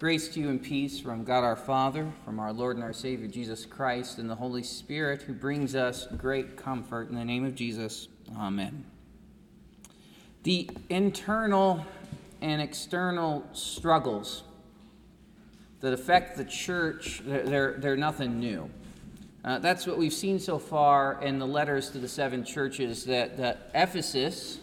Grace 0.00 0.28
to 0.28 0.40
you 0.40 0.48
and 0.48 0.62
peace 0.62 0.98
from 0.98 1.24
God 1.24 1.44
our 1.44 1.54
Father, 1.54 2.10
from 2.24 2.40
our 2.40 2.54
Lord 2.54 2.76
and 2.76 2.82
our 2.82 2.94
Savior 2.94 3.26
Jesus 3.26 3.66
Christ, 3.66 4.16
and 4.16 4.30
the 4.30 4.34
Holy 4.34 4.62
Spirit, 4.62 5.20
who 5.20 5.34
brings 5.34 5.74
us 5.74 6.08
great 6.16 6.56
comfort. 6.56 7.10
In 7.10 7.16
the 7.16 7.24
name 7.24 7.44
of 7.44 7.54
Jesus, 7.54 8.08
Amen. 8.34 8.86
The 10.44 10.70
internal 10.88 11.84
and 12.40 12.62
external 12.62 13.46
struggles 13.52 14.42
that 15.80 15.92
affect 15.92 16.38
the 16.38 16.46
church, 16.46 17.20
they're, 17.22 17.74
they're 17.74 17.94
nothing 17.94 18.40
new. 18.40 18.70
Uh, 19.44 19.58
that's 19.58 19.86
what 19.86 19.98
we've 19.98 20.14
seen 20.14 20.38
so 20.38 20.58
far 20.58 21.22
in 21.22 21.38
the 21.38 21.46
letters 21.46 21.90
to 21.90 21.98
the 21.98 22.08
seven 22.08 22.42
churches 22.42 23.04
that, 23.04 23.36
that 23.36 23.70
Ephesus 23.74 24.59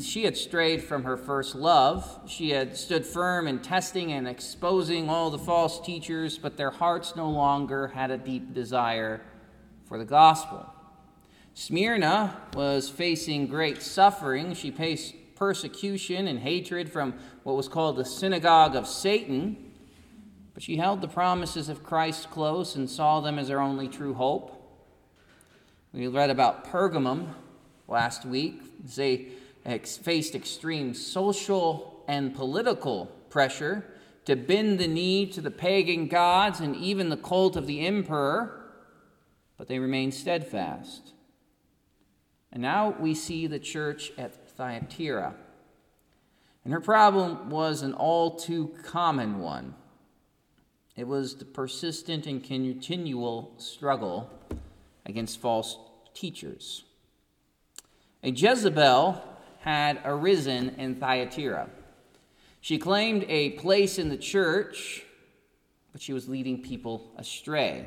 she 0.00 0.24
had 0.24 0.36
strayed 0.36 0.82
from 0.82 1.04
her 1.04 1.16
first 1.16 1.54
love. 1.54 2.20
She 2.26 2.50
had 2.50 2.76
stood 2.76 3.04
firm 3.04 3.48
in 3.48 3.58
testing 3.58 4.12
and 4.12 4.28
exposing 4.28 5.08
all 5.08 5.30
the 5.30 5.38
false 5.38 5.80
teachers, 5.80 6.38
but 6.38 6.56
their 6.56 6.70
hearts 6.70 7.16
no 7.16 7.28
longer 7.28 7.88
had 7.88 8.10
a 8.10 8.18
deep 8.18 8.54
desire 8.54 9.20
for 9.86 9.98
the 9.98 10.04
gospel. 10.04 10.66
Smyrna 11.54 12.36
was 12.54 12.88
facing 12.88 13.46
great 13.46 13.82
suffering. 13.82 14.54
She 14.54 14.70
faced 14.70 15.14
persecution 15.34 16.28
and 16.28 16.38
hatred 16.38 16.90
from 16.90 17.14
what 17.42 17.56
was 17.56 17.68
called 17.68 17.96
the 17.96 18.04
synagogue 18.04 18.76
of 18.76 18.86
Satan, 18.86 19.72
but 20.54 20.62
she 20.62 20.76
held 20.76 21.00
the 21.00 21.08
promises 21.08 21.68
of 21.68 21.82
Christ 21.82 22.30
close 22.30 22.76
and 22.76 22.88
saw 22.88 23.20
them 23.20 23.38
as 23.38 23.48
her 23.48 23.60
only 23.60 23.88
true 23.88 24.14
hope. 24.14 24.58
We 25.92 26.06
read 26.06 26.30
about 26.30 26.64
Pergamum 26.64 27.34
last 27.88 28.24
week. 28.24 28.62
They 28.96 29.28
ex- 29.64 29.96
faced 29.96 30.34
extreme 30.34 30.94
social 30.94 32.04
and 32.08 32.34
political 32.34 33.06
pressure 33.30 33.84
to 34.24 34.36
bend 34.36 34.78
the 34.78 34.88
knee 34.88 35.26
to 35.26 35.40
the 35.40 35.50
pagan 35.50 36.08
gods 36.08 36.60
and 36.60 36.76
even 36.76 37.08
the 37.08 37.16
cult 37.16 37.56
of 37.56 37.66
the 37.66 37.84
emperor, 37.86 38.70
but 39.56 39.68
they 39.68 39.78
remained 39.78 40.14
steadfast. 40.14 41.12
And 42.52 42.62
now 42.62 42.94
we 43.00 43.14
see 43.14 43.46
the 43.46 43.58
church 43.58 44.12
at 44.18 44.48
Thyatira. 44.50 45.34
And 46.64 46.72
her 46.72 46.80
problem 46.80 47.50
was 47.50 47.82
an 47.82 47.94
all 47.94 48.36
too 48.36 48.74
common 48.84 49.40
one. 49.40 49.74
It 50.94 51.08
was 51.08 51.36
the 51.36 51.44
persistent 51.44 52.26
and 52.26 52.44
continual 52.44 53.54
struggle 53.56 54.30
against 55.06 55.40
false 55.40 55.78
teachers. 56.14 56.84
A 58.22 58.30
Jezebel 58.30 59.20
had 59.62 60.00
arisen 60.04 60.74
in 60.76 60.96
Thyatira. 60.96 61.68
She 62.60 62.78
claimed 62.78 63.24
a 63.28 63.50
place 63.50 63.96
in 63.96 64.08
the 64.08 64.16
church, 64.16 65.04
but 65.92 66.02
she 66.02 66.12
was 66.12 66.28
leading 66.28 66.62
people 66.62 67.12
astray. 67.16 67.86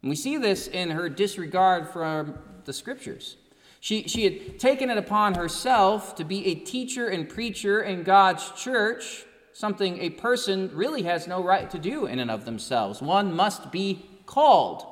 And 0.00 0.08
we 0.08 0.14
see 0.14 0.36
this 0.36 0.68
in 0.68 0.90
her 0.90 1.08
disregard 1.08 1.88
for 1.88 2.40
the 2.64 2.72
scriptures. 2.72 3.36
She, 3.80 4.04
she 4.04 4.22
had 4.22 4.60
taken 4.60 4.90
it 4.90 4.96
upon 4.96 5.34
herself 5.34 6.14
to 6.16 6.24
be 6.24 6.46
a 6.46 6.54
teacher 6.54 7.08
and 7.08 7.28
preacher 7.28 7.82
in 7.82 8.04
God's 8.04 8.48
church, 8.52 9.24
something 9.52 9.98
a 9.98 10.10
person 10.10 10.70
really 10.72 11.02
has 11.02 11.26
no 11.26 11.42
right 11.42 11.68
to 11.70 11.80
do 11.80 12.06
in 12.06 12.20
and 12.20 12.30
of 12.30 12.44
themselves. 12.44 13.02
One 13.02 13.34
must 13.34 13.72
be 13.72 14.08
called 14.24 14.86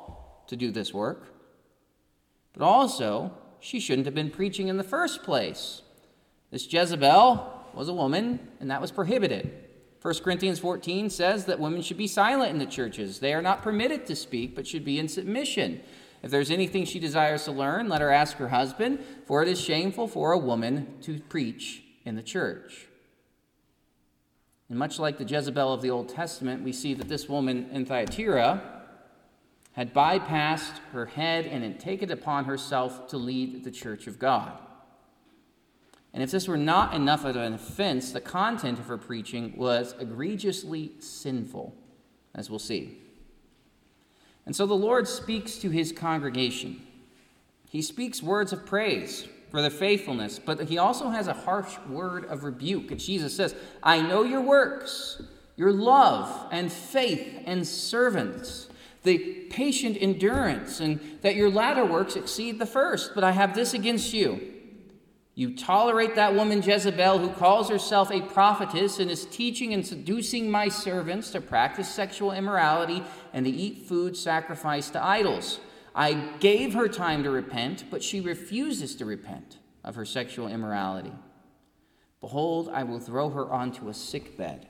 to 0.49 0.57
do 0.57 0.73
this 0.73 0.93
work. 0.93 1.33
But 2.53 2.65
also, 2.65 3.33
she 3.61 3.79
shouldn't 3.79 4.07
have 4.07 4.15
been 4.15 4.31
preaching 4.31 4.67
in 4.67 4.77
the 4.77 4.83
first 4.83 5.23
place. 5.23 5.83
This 6.51 6.71
Jezebel 6.73 7.65
was 7.75 7.89
a 7.89 7.95
woman, 7.95 8.41
and 8.61 8.71
that 8.71 8.81
was 8.81 8.91
prohibited. 8.91 9.53
1 10.03 10.15
Corinthians 10.25 10.59
14 10.59 11.11
says 11.11 11.45
that 11.45 11.61
women 11.61 11.83
should 11.83 11.99
be 11.99 12.07
silent 12.07 12.51
in 12.51 12.59
the 12.59 12.67
churches. 12.67 13.21
They 13.21 13.35
are 13.35 13.43
not 13.43 13.63
permitted 13.63 14.07
to 14.07 14.17
speak, 14.17 14.55
but 14.55 14.67
should 14.67 14.85
be 14.85 14.99
in 14.99 15.09
submission. 15.09 15.81
If 16.23 16.31
there's 16.31 16.51
anything 16.51 16.85
she 16.85 16.99
desires 16.99 17.45
to 17.45 17.53
learn, 17.53 17.89
let 17.89 18.01
her 18.01 18.11
ask 18.11 18.37
her 18.39 18.49
husband, 18.49 19.05
for 19.27 19.43
it 19.43 19.49
is 19.49 19.61
shameful 19.61 20.09
for 20.09 20.33
a 20.33 20.39
woman 20.39 20.95
to 21.03 21.21
preach 21.21 21.83
in 22.05 22.17
the 22.17 22.23
church. 22.23 22.89
And 24.69 24.79
much 24.79 24.99
like 24.99 25.19
the 25.19 25.25
Jezebel 25.25 25.73
of 25.73 25.83
the 25.83 25.91
Old 25.91 26.09
Testament, 26.09 26.63
we 26.63 26.73
see 26.73 26.95
that 26.95 27.09
this 27.09 27.29
woman 27.29 27.69
in 27.73 27.85
Thyatira 27.85 28.63
had 29.73 29.93
bypassed 29.93 30.79
her 30.93 31.07
head 31.07 31.47
and 31.47 31.63
had 31.63 31.81
taken 31.81 32.11
upon 32.11 32.45
herself 32.45 33.07
to 33.09 33.17
lead 33.17 33.65
the 33.65 33.71
church 33.71 34.07
of 34.07 34.19
God. 34.19 34.53
And 36.13 36.23
if 36.23 36.31
this 36.31 36.49
were 36.49 36.57
not 36.57 36.95
enough 36.95 37.25
of 37.25 37.37
an 37.37 37.55
offense, 37.55 38.13
the 38.13 38.21
content 38.21 38.79
of 38.79 38.87
her 38.87 38.99
preaching 38.99 39.55
was 39.57 39.95
egregiously 40.01 40.93
sinful, 40.99 41.75
as 42.35 42.51
we'll 42.51 42.59
see. 42.59 42.99
And 44.45 44.57
so 44.57 44.67
the 44.67 44.75
Lord 44.75 45.07
speaks 45.07 45.59
to 45.59 45.71
his 45.71 45.93
congregation. 45.93 46.81
He 47.69 47.83
speaks 47.83 48.23
words 48.23 48.53
of 48.53 48.67
praise 48.67 49.29
for 49.51 49.61
their 49.61 49.71
faithfulness, 49.71 50.41
but 50.41 50.69
he 50.69 50.79
also 50.79 51.11
has 51.11 51.29
a 51.29 51.33
harsh 51.33 51.79
word 51.89 52.25
of 52.25 52.43
rebuke. 52.43 52.91
And 52.91 52.99
Jesus 52.99 53.37
says, 53.37 53.55
I 53.83 54.01
know 54.01 54.25
your 54.25 54.41
works, 54.41 55.23
your 55.57 55.73
love 55.73 56.49
and 56.51 56.73
faith 56.73 57.43
and 57.47 57.67
servants, 57.67 58.69
the 59.05 59.47
patient 59.51 59.97
endurance, 60.01 60.81
and 60.81 61.01
that 61.23 61.37
your 61.37 61.51
latter 61.51 61.85
works 61.85 62.17
exceed 62.17 62.59
the 62.59 62.67
first. 62.67 63.15
But 63.15 63.23
I 63.23 63.31
have 63.31 63.55
this 63.55 63.75
against 63.75 64.13
you 64.13 64.41
you 65.41 65.57
tolerate 65.57 66.17
that 66.17 66.35
woman 66.35 66.61
Jezebel 66.61 67.19
who 67.19 67.31
calls 67.31 67.71
herself 67.71 68.11
a 68.11 68.21
prophetess 68.21 68.99
and 68.99 69.11
is 69.11 69.25
teaching 69.25 69.73
and 69.73 69.87
seducing 69.87 70.51
my 70.51 70.69
servants 70.69 71.31
to 71.31 71.41
practice 71.41 71.89
sexual 71.89 72.33
immorality 72.33 73.03
and 73.33 73.47
to 73.47 73.51
eat 73.51 73.89
food 73.89 74.15
sacrificed 74.15 74.93
to 74.93 75.03
idols. 75.03 75.59
I 75.95 76.13
gave 76.41 76.75
her 76.75 76.89
time 76.89 77.23
to 77.23 77.31
repent, 77.31 77.85
but 77.91 78.03
she 78.03 78.21
refuses 78.21 78.95
to 78.97 79.07
repent 79.07 79.57
of 79.83 79.95
her 79.95 80.05
sexual 80.05 80.47
immorality. 80.47 81.15
Behold, 82.21 82.69
I 82.71 82.83
will 82.83 83.01
throw 83.01 83.31
her 83.31 83.51
onto 83.51 83.89
a 83.89 83.95
sick 83.95 84.37
bed 84.37 84.69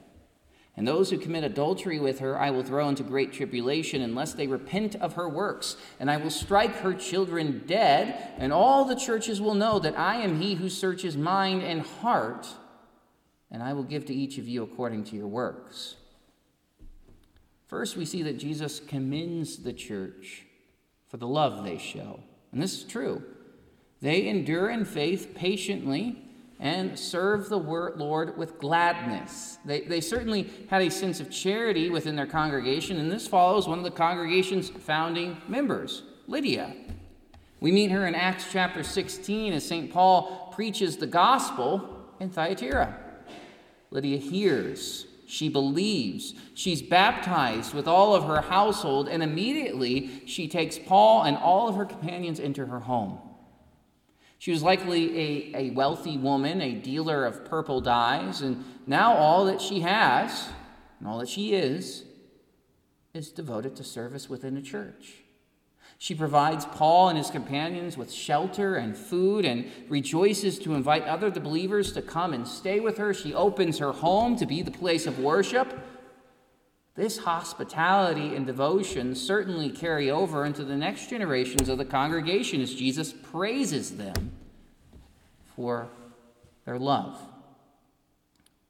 and 0.80 0.88
those 0.88 1.10
who 1.10 1.18
commit 1.18 1.44
adultery 1.44 2.00
with 2.00 2.20
her 2.20 2.38
I 2.38 2.50
will 2.50 2.62
throw 2.62 2.88
into 2.88 3.02
great 3.02 3.34
tribulation 3.34 4.00
unless 4.00 4.32
they 4.32 4.46
repent 4.46 4.96
of 4.96 5.12
her 5.12 5.28
works. 5.28 5.76
And 6.00 6.10
I 6.10 6.16
will 6.16 6.30
strike 6.30 6.74
her 6.76 6.94
children 6.94 7.64
dead, 7.66 8.32
and 8.38 8.50
all 8.50 8.86
the 8.86 8.94
churches 8.94 9.42
will 9.42 9.52
know 9.52 9.78
that 9.78 9.98
I 9.98 10.22
am 10.22 10.40
he 10.40 10.54
who 10.54 10.70
searches 10.70 11.18
mind 11.18 11.62
and 11.62 11.82
heart, 11.82 12.48
and 13.50 13.62
I 13.62 13.74
will 13.74 13.82
give 13.82 14.06
to 14.06 14.14
each 14.14 14.38
of 14.38 14.48
you 14.48 14.62
according 14.62 15.04
to 15.04 15.16
your 15.16 15.26
works. 15.26 15.96
First, 17.66 17.98
we 17.98 18.06
see 18.06 18.22
that 18.22 18.38
Jesus 18.38 18.80
commends 18.80 19.58
the 19.58 19.74
church 19.74 20.46
for 21.08 21.18
the 21.18 21.28
love 21.28 21.62
they 21.62 21.76
show. 21.76 22.20
And 22.52 22.62
this 22.62 22.72
is 22.72 22.84
true. 22.84 23.22
They 24.00 24.28
endure 24.28 24.70
in 24.70 24.86
faith 24.86 25.34
patiently 25.34 26.22
and 26.60 26.96
serve 26.98 27.48
the 27.48 27.58
Lord 27.58 28.36
with 28.36 28.58
gladness. 28.58 29.58
They, 29.64 29.80
they 29.80 30.02
certainly 30.02 30.50
had 30.68 30.82
a 30.82 30.90
sense 30.90 31.18
of 31.18 31.30
charity 31.30 31.88
within 31.88 32.16
their 32.16 32.26
congregation, 32.26 32.98
and 32.98 33.10
this 33.10 33.26
follows 33.26 33.66
one 33.66 33.78
of 33.78 33.84
the 33.84 33.90
congregation's 33.90 34.68
founding 34.68 35.38
members, 35.48 36.02
Lydia. 36.26 36.74
We 37.60 37.72
meet 37.72 37.90
her 37.90 38.06
in 38.06 38.14
Acts 38.14 38.44
chapter 38.52 38.82
16 38.82 39.54
as 39.54 39.66
St. 39.66 39.90
Paul 39.90 40.52
preaches 40.54 40.98
the 40.98 41.06
gospel 41.06 42.06
in 42.20 42.28
Thyatira. 42.28 42.94
Lydia 43.90 44.18
hears, 44.18 45.06
she 45.26 45.48
believes, 45.48 46.34
she's 46.54 46.82
baptized 46.82 47.72
with 47.72 47.88
all 47.88 48.14
of 48.14 48.24
her 48.24 48.42
household, 48.42 49.08
and 49.08 49.22
immediately 49.22 50.22
she 50.26 50.46
takes 50.46 50.78
Paul 50.78 51.22
and 51.22 51.38
all 51.38 51.68
of 51.68 51.76
her 51.76 51.86
companions 51.86 52.38
into 52.38 52.66
her 52.66 52.80
home. 52.80 53.18
She 54.40 54.52
was 54.52 54.62
likely 54.62 55.18
a, 55.18 55.52
a 55.54 55.70
wealthy 55.72 56.16
woman, 56.16 56.62
a 56.62 56.72
dealer 56.72 57.26
of 57.26 57.44
purple 57.44 57.82
dyes, 57.82 58.40
and 58.40 58.64
now 58.86 59.12
all 59.12 59.44
that 59.44 59.60
she 59.60 59.80
has, 59.80 60.48
and 60.98 61.06
all 61.06 61.18
that 61.18 61.28
she 61.28 61.52
is, 61.52 62.04
is 63.12 63.28
devoted 63.32 63.76
to 63.76 63.84
service 63.84 64.30
within 64.30 64.54
the 64.54 64.62
church. 64.62 65.16
She 65.98 66.14
provides 66.14 66.64
Paul 66.64 67.10
and 67.10 67.18
his 67.18 67.30
companions 67.30 67.98
with 67.98 68.10
shelter 68.10 68.76
and 68.76 68.96
food 68.96 69.44
and 69.44 69.70
rejoices 69.90 70.58
to 70.60 70.74
invite 70.74 71.04
other 71.04 71.30
believers 71.30 71.92
to 71.92 72.00
come 72.00 72.32
and 72.32 72.48
stay 72.48 72.80
with 72.80 72.96
her. 72.96 73.12
She 73.12 73.34
opens 73.34 73.76
her 73.76 73.92
home 73.92 74.36
to 74.36 74.46
be 74.46 74.62
the 74.62 74.70
place 74.70 75.06
of 75.06 75.18
worship. 75.18 75.78
This 76.96 77.18
hospitality 77.18 78.34
and 78.34 78.46
devotion 78.46 79.14
certainly 79.14 79.70
carry 79.70 80.10
over 80.10 80.44
into 80.44 80.64
the 80.64 80.76
next 80.76 81.08
generations 81.08 81.68
of 81.68 81.78
the 81.78 81.84
congregation 81.84 82.60
as 82.60 82.74
Jesus 82.74 83.12
praises 83.12 83.96
them 83.96 84.32
for 85.54 85.88
their 86.64 86.78
love. 86.78 87.18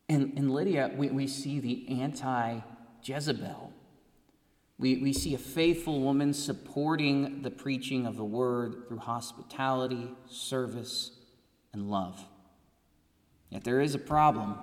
In, 0.09 0.33
in 0.37 0.51
Lydia, 0.51 0.91
we, 0.97 1.09
we 1.09 1.27
see 1.27 1.61
the 1.61 2.01
anti 2.01 2.61
Jezebel. 3.03 3.73
We, 4.79 4.97
we 4.97 5.13
see 5.13 5.35
a 5.35 5.39
faithful 5.39 6.01
woman 6.01 6.33
supporting 6.33 7.43
the 7.43 7.51
preaching 7.51 8.07
of 8.07 8.17
the 8.17 8.25
word 8.25 8.89
through 8.89 8.99
hospitality, 8.99 10.11
service, 10.27 11.13
and 11.73 11.91
love. 11.91 12.25
Yet 13.51 13.65
there 13.65 13.81
is 13.81 13.95
a 13.95 13.99
problem. 13.99 14.57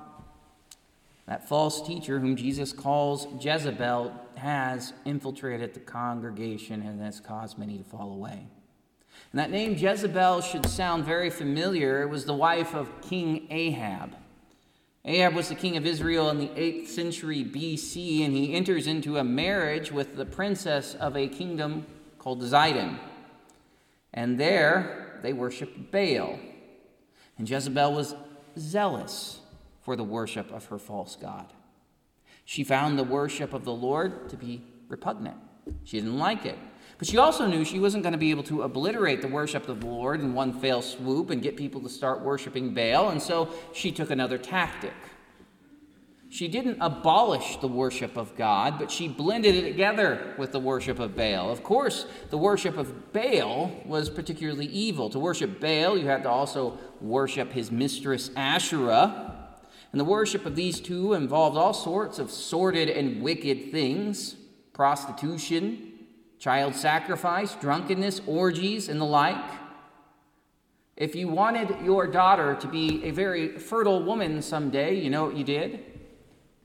That 1.27 1.47
false 1.47 1.85
teacher, 1.85 2.19
whom 2.19 2.37
Jesus 2.37 2.71
calls 2.71 3.27
Jezebel, 3.39 4.13
has 4.35 4.93
infiltrated 5.03 5.73
the 5.73 5.81
congregation 5.81 6.81
and 6.81 7.01
has 7.01 7.19
caused 7.19 7.57
many 7.57 7.77
to 7.77 7.83
fall 7.83 8.13
away. 8.13 8.47
And 9.31 9.39
that 9.39 9.51
name 9.51 9.73
Jezebel 9.73 10.41
should 10.41 10.65
sound 10.65 11.03
very 11.03 11.29
familiar. 11.29 12.01
It 12.01 12.09
was 12.09 12.25
the 12.25 12.33
wife 12.33 12.73
of 12.73 13.01
King 13.01 13.47
Ahab. 13.49 14.15
Ahab 15.03 15.33
was 15.35 15.49
the 15.49 15.55
king 15.55 15.75
of 15.75 15.85
Israel 15.85 16.29
in 16.29 16.37
the 16.37 16.47
8th 16.47 16.87
century 16.87 17.43
BC, 17.43 18.25
and 18.25 18.33
he 18.33 18.53
enters 18.53 18.87
into 18.87 19.17
a 19.17 19.23
marriage 19.23 19.91
with 19.91 20.15
the 20.15 20.25
princess 20.25 20.95
of 20.95 21.15
a 21.17 21.27
kingdom 21.27 21.85
called 22.19 22.41
Zidon. 22.41 22.99
And 24.13 24.39
there 24.39 25.19
they 25.23 25.33
worshiped 25.33 25.91
Baal. 25.91 26.39
And 27.37 27.49
Jezebel 27.49 27.93
was 27.93 28.15
zealous 28.57 29.41
for 29.87 29.95
the 29.95 30.03
worship 30.03 30.51
of 30.51 30.65
her 30.65 30.77
false 30.77 31.15
god. 31.15 31.45
She 32.43 32.65
found 32.65 32.99
the 32.99 33.05
worship 33.05 33.53
of 33.53 33.63
the 33.63 33.71
Lord 33.71 34.27
to 34.27 34.35
be 34.35 34.61
repugnant. 34.89 35.37
She 35.85 35.97
didn't 35.97 36.17
like 36.17 36.45
it. 36.45 36.57
But 36.97 37.07
she 37.07 37.17
also 37.17 37.47
knew 37.47 37.63
she 37.63 37.79
wasn't 37.79 38.03
going 38.03 38.11
to 38.11 38.17
be 38.17 38.29
able 38.29 38.43
to 38.43 38.63
obliterate 38.63 39.21
the 39.21 39.29
worship 39.29 39.69
of 39.69 39.79
the 39.79 39.87
Lord 39.87 40.19
in 40.19 40.33
one 40.33 40.51
fell 40.59 40.81
swoop 40.81 41.29
and 41.29 41.41
get 41.41 41.55
people 41.55 41.79
to 41.79 41.87
start 41.87 42.19
worshiping 42.19 42.73
Baal, 42.73 43.11
and 43.11 43.21
so 43.21 43.47
she 43.73 43.93
took 43.93 44.11
another 44.11 44.37
tactic. 44.37 44.91
She 46.27 46.49
didn't 46.49 46.79
abolish 46.81 47.55
the 47.61 47.69
worship 47.69 48.17
of 48.17 48.35
God, 48.35 48.77
but 48.77 48.91
she 48.91 49.07
blended 49.07 49.55
it 49.55 49.69
together 49.69 50.35
with 50.37 50.51
the 50.51 50.59
worship 50.59 50.99
of 50.99 51.15
Baal. 51.15 51.49
Of 51.49 51.63
course, 51.63 52.07
the 52.29 52.37
worship 52.37 52.75
of 52.75 53.13
Baal 53.13 53.71
was 53.85 54.09
particularly 54.09 54.65
evil. 54.65 55.09
To 55.11 55.19
worship 55.19 55.61
Baal, 55.61 55.97
you 55.97 56.07
had 56.07 56.23
to 56.23 56.29
also 56.29 56.77
worship 56.99 57.53
his 57.53 57.71
mistress 57.71 58.31
Asherah. 58.35 59.36
And 59.91 59.99
the 59.99 60.05
worship 60.05 60.45
of 60.45 60.55
these 60.55 60.79
two 60.79 61.13
involved 61.13 61.57
all 61.57 61.73
sorts 61.73 62.19
of 62.19 62.29
sordid 62.31 62.89
and 62.89 63.21
wicked 63.21 63.71
things 63.71 64.35
prostitution, 64.73 65.91
child 66.37 66.75
sacrifice, 66.75 67.55
drunkenness, 67.55 68.21
orgies, 68.27 68.89
and 68.89 69.01
the 69.01 69.05
like. 69.05 69.43
If 70.95 71.15
you 71.15 71.27
wanted 71.27 71.75
your 71.83 72.05
daughter 72.05 72.55
to 72.55 72.67
be 72.67 73.03
a 73.03 73.11
very 73.11 73.57
fertile 73.57 74.03
woman 74.03 74.41
someday, 74.41 74.99
you 74.99 75.09
know 75.09 75.25
what 75.25 75.35
you 75.35 75.43
did? 75.43 75.83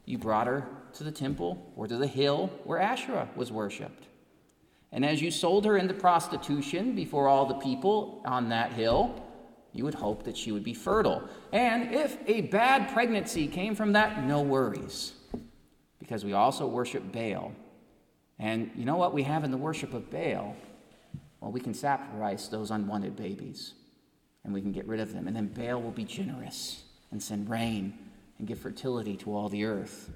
You 0.05 0.19
brought 0.19 0.47
her 0.47 0.67
to 0.95 1.05
the 1.05 1.11
temple 1.11 1.73
or 1.75 1.87
to 1.87 1.97
the 1.97 2.07
hill 2.07 2.51
where 2.65 2.79
Asherah 2.79 3.29
was 3.35 3.51
worshipped. 3.51 4.09
And 4.91 5.07
as 5.07 5.23
you 5.23 5.31
sold 5.31 5.65
her 5.65 5.79
into 5.79 5.95
prostitution 5.95 6.95
before 6.95 7.29
all 7.29 7.47
the 7.47 7.55
people 7.55 8.23
on 8.27 8.51
that 8.51 8.75
hill, 8.75 9.23
you 9.73 9.85
would 9.85 9.95
hope 9.95 10.25
that 10.25 10.37
she 10.37 10.53
would 10.53 10.65
be 10.65 10.75
fertile. 10.75 11.23
And 11.53 11.95
if 11.95 12.19
a 12.27 12.43
bad 12.43 12.93
pregnancy 12.93 13.47
came 13.47 13.75
from 13.75 13.93
that, 13.93 14.25
no 14.25 14.43
worries, 14.43 15.13
because 15.99 16.25
we 16.25 16.33
also 16.33 16.67
worship 16.67 17.13
Baal. 17.13 17.53
And 18.39 18.71
you 18.77 18.85
know 18.85 18.97
what 18.97 19.15
we 19.15 19.23
have 19.23 19.45
in 19.45 19.51
the 19.51 19.57
worship 19.57 19.95
of 19.95 20.11
Baal? 20.11 20.57
Well, 21.41 21.53
we 21.53 21.61
can 21.61 21.75
sacrifice 21.75 22.49
those 22.49 22.71
unwanted 22.71 23.17
babies, 23.17 23.75
and 24.45 24.53
we 24.53 24.61
can 24.61 24.73
get 24.73 24.87
rid 24.87 25.01
of 25.01 25.13
them. 25.13 25.27
And 25.27 25.35
then 25.35 25.47
Baal 25.47 25.81
will 25.81 25.91
be 25.91 26.05
generous 26.05 26.83
and 27.11 27.23
send 27.23 27.49
rain 27.49 27.99
and 28.39 28.47
give 28.47 28.59
fertility 28.59 29.17
to 29.19 29.35
all 29.35 29.49
the 29.49 29.65
earth. 29.65 30.11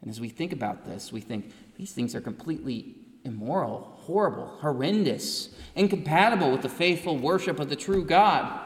And 0.00 0.10
as 0.10 0.20
we 0.20 0.28
think 0.28 0.52
about 0.52 0.84
this, 0.84 1.12
we 1.12 1.20
think 1.20 1.52
these 1.76 1.92
things 1.92 2.14
are 2.14 2.20
completely 2.20 2.96
immoral, 3.24 3.96
horrible, 4.00 4.46
horrendous, 4.46 5.50
incompatible 5.74 6.50
with 6.50 6.62
the 6.62 6.68
faithful 6.68 7.16
worship 7.16 7.60
of 7.60 7.68
the 7.68 7.76
true 7.76 8.04
God. 8.04 8.60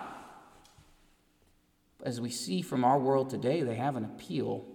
As 2.02 2.20
we 2.20 2.30
see 2.30 2.62
from 2.62 2.84
our 2.84 2.98
world 2.98 3.30
today, 3.30 3.62
they 3.62 3.76
have 3.76 3.96
an 3.96 4.04
appeal. 4.04 4.66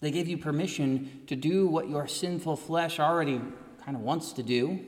They 0.00 0.10
give 0.10 0.28
you 0.28 0.38
permission 0.38 1.22
to 1.26 1.36
do 1.36 1.66
what 1.66 1.88
your 1.88 2.06
sinful 2.06 2.56
flesh 2.56 3.00
already 3.00 3.40
kind 3.84 3.96
of 3.96 4.02
wants 4.02 4.32
to 4.34 4.42
do. 4.42 4.80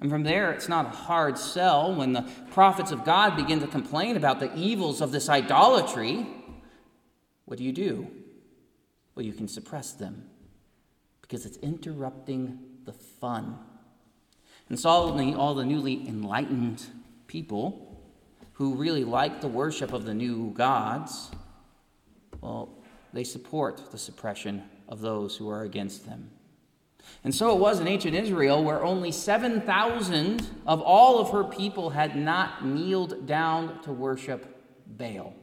And 0.00 0.10
from 0.10 0.22
there, 0.22 0.52
it's 0.52 0.68
not 0.68 0.86
a 0.86 0.90
hard 0.90 1.38
sell 1.38 1.94
when 1.94 2.12
the 2.12 2.28
prophets 2.50 2.92
of 2.92 3.04
God 3.04 3.34
begin 3.34 3.60
to 3.60 3.66
complain 3.66 4.16
about 4.16 4.40
the 4.40 4.54
evils 4.54 5.00
of 5.00 5.10
this 5.10 5.28
idolatry. 5.28 6.26
What 7.46 7.58
do 7.58 7.64
you 7.64 7.72
do? 7.72 8.06
Well, 9.14 9.24
you 9.24 9.32
can 9.32 9.48
suppress 9.48 9.92
them 9.92 10.28
because 11.26 11.46
it's 11.46 11.56
interrupting 11.58 12.58
the 12.84 12.92
fun. 12.92 13.58
And 14.68 14.78
suddenly, 14.78 15.34
all 15.34 15.54
the 15.54 15.64
newly 15.64 16.06
enlightened 16.08 16.84
people 17.26 18.02
who 18.54 18.74
really 18.74 19.04
like 19.04 19.40
the 19.40 19.48
worship 19.48 19.92
of 19.92 20.04
the 20.04 20.14
new 20.14 20.50
gods, 20.52 21.30
well, 22.40 22.70
they 23.12 23.24
support 23.24 23.90
the 23.92 23.98
suppression 23.98 24.62
of 24.88 25.00
those 25.00 25.36
who 25.36 25.48
are 25.48 25.62
against 25.62 26.06
them. 26.06 26.30
And 27.22 27.34
so 27.34 27.54
it 27.54 27.60
was 27.60 27.80
in 27.80 27.88
ancient 27.88 28.14
Israel, 28.14 28.64
where 28.64 28.82
only 28.84 29.12
7,000 29.12 30.46
of 30.66 30.80
all 30.80 31.20
of 31.20 31.30
her 31.30 31.44
people 31.44 31.90
had 31.90 32.16
not 32.16 32.64
kneeled 32.64 33.26
down 33.26 33.80
to 33.82 33.92
worship 33.92 34.62
Baal. 34.86 35.34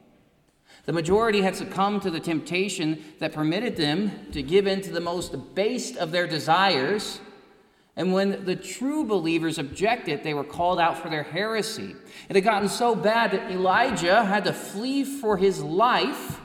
The 0.86 0.92
majority 0.92 1.40
had 1.40 1.56
succumbed 1.56 2.02
to 2.02 2.10
the 2.10 2.20
temptation 2.20 3.02
that 3.18 3.32
permitted 3.32 3.76
them 3.76 4.30
to 4.32 4.42
give 4.42 4.66
in 4.66 4.82
to 4.82 4.90
the 4.90 5.00
most 5.00 5.54
base 5.54 5.96
of 5.96 6.10
their 6.10 6.26
desires. 6.26 7.20
And 7.96 8.12
when 8.12 8.44
the 8.44 8.56
true 8.56 9.04
believers 9.04 9.58
objected, 9.58 10.22
they 10.22 10.34
were 10.34 10.44
called 10.44 10.80
out 10.80 10.98
for 10.98 11.08
their 11.08 11.22
heresy. 11.22 11.94
It 12.28 12.36
had 12.36 12.44
gotten 12.44 12.68
so 12.68 12.94
bad 12.94 13.30
that 13.30 13.50
Elijah 13.50 14.24
had 14.24 14.44
to 14.44 14.52
flee 14.52 15.04
for 15.04 15.36
his 15.36 15.62
life, 15.62 16.40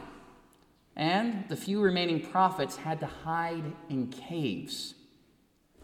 and 0.95 1.45
the 1.49 1.55
few 1.55 1.81
remaining 1.81 2.21
prophets 2.21 2.75
had 2.75 2.99
to 2.99 3.07
hide 3.07 3.63
in 3.89 4.07
caves. 4.07 4.93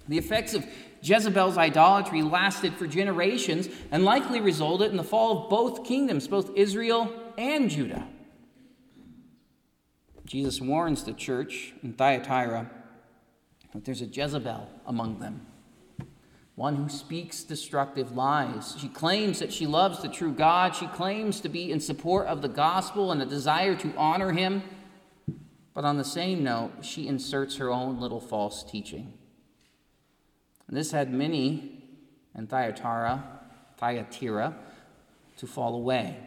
The 0.07 0.17
effects 0.19 0.53
of 0.53 0.65
Jezebel's 1.01 1.57
idolatry 1.57 2.21
lasted 2.21 2.75
for 2.75 2.85
generations 2.85 3.67
and 3.91 4.05
likely 4.05 4.39
resulted 4.39 4.91
in 4.91 4.97
the 4.97 5.03
fall 5.03 5.43
of 5.43 5.49
both 5.49 5.83
kingdoms, 5.83 6.27
both 6.27 6.51
Israel 6.55 7.11
and 7.37 7.69
Judah. 7.69 8.07
Jesus 10.25 10.59
warns 10.59 11.03
the 11.03 11.13
church 11.13 11.73
in 11.83 11.93
Thyatira 11.93 12.69
that 13.73 13.85
there's 13.85 14.01
a 14.01 14.05
Jezebel 14.05 14.67
among 14.87 15.19
them, 15.19 15.45
one 16.55 16.75
who 16.77 16.89
speaks 16.89 17.43
destructive 17.43 18.13
lies. 18.13 18.75
She 18.79 18.87
claims 18.87 19.39
that 19.39 19.53
she 19.53 19.67
loves 19.67 20.01
the 20.01 20.07
true 20.07 20.33
God, 20.33 20.75
she 20.75 20.87
claims 20.87 21.39
to 21.41 21.49
be 21.49 21.71
in 21.71 21.79
support 21.79 22.25
of 22.27 22.41
the 22.41 22.47
gospel 22.47 23.11
and 23.11 23.21
a 23.21 23.25
desire 23.25 23.75
to 23.75 23.93
honor 23.95 24.31
him. 24.31 24.63
But 25.73 25.85
on 25.85 25.97
the 25.97 26.05
same 26.05 26.43
note, 26.43 26.71
she 26.81 27.07
inserts 27.07 27.57
her 27.57 27.69
own 27.69 27.99
little 27.99 28.21
false 28.21 28.63
teaching. 28.63 29.13
And 30.67 30.75
this 30.75 30.91
had 30.91 31.13
many 31.13 31.83
in 32.35 32.47
Thyatira, 32.47 33.23
Thyatira 33.77 34.55
to 35.37 35.45
fall 35.45 35.75
away 35.75 36.17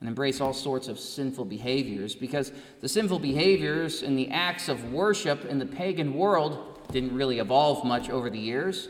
and 0.00 0.08
embrace 0.08 0.40
all 0.40 0.52
sorts 0.52 0.88
of 0.88 0.98
sinful 0.98 1.44
behaviors 1.44 2.14
because 2.14 2.52
the 2.80 2.88
sinful 2.88 3.18
behaviors 3.18 4.02
and 4.02 4.16
the 4.16 4.30
acts 4.30 4.68
of 4.68 4.92
worship 4.92 5.44
in 5.44 5.58
the 5.58 5.66
pagan 5.66 6.14
world 6.14 6.78
didn't 6.92 7.14
really 7.14 7.38
evolve 7.38 7.84
much 7.84 8.08
over 8.08 8.30
the 8.30 8.38
years. 8.38 8.88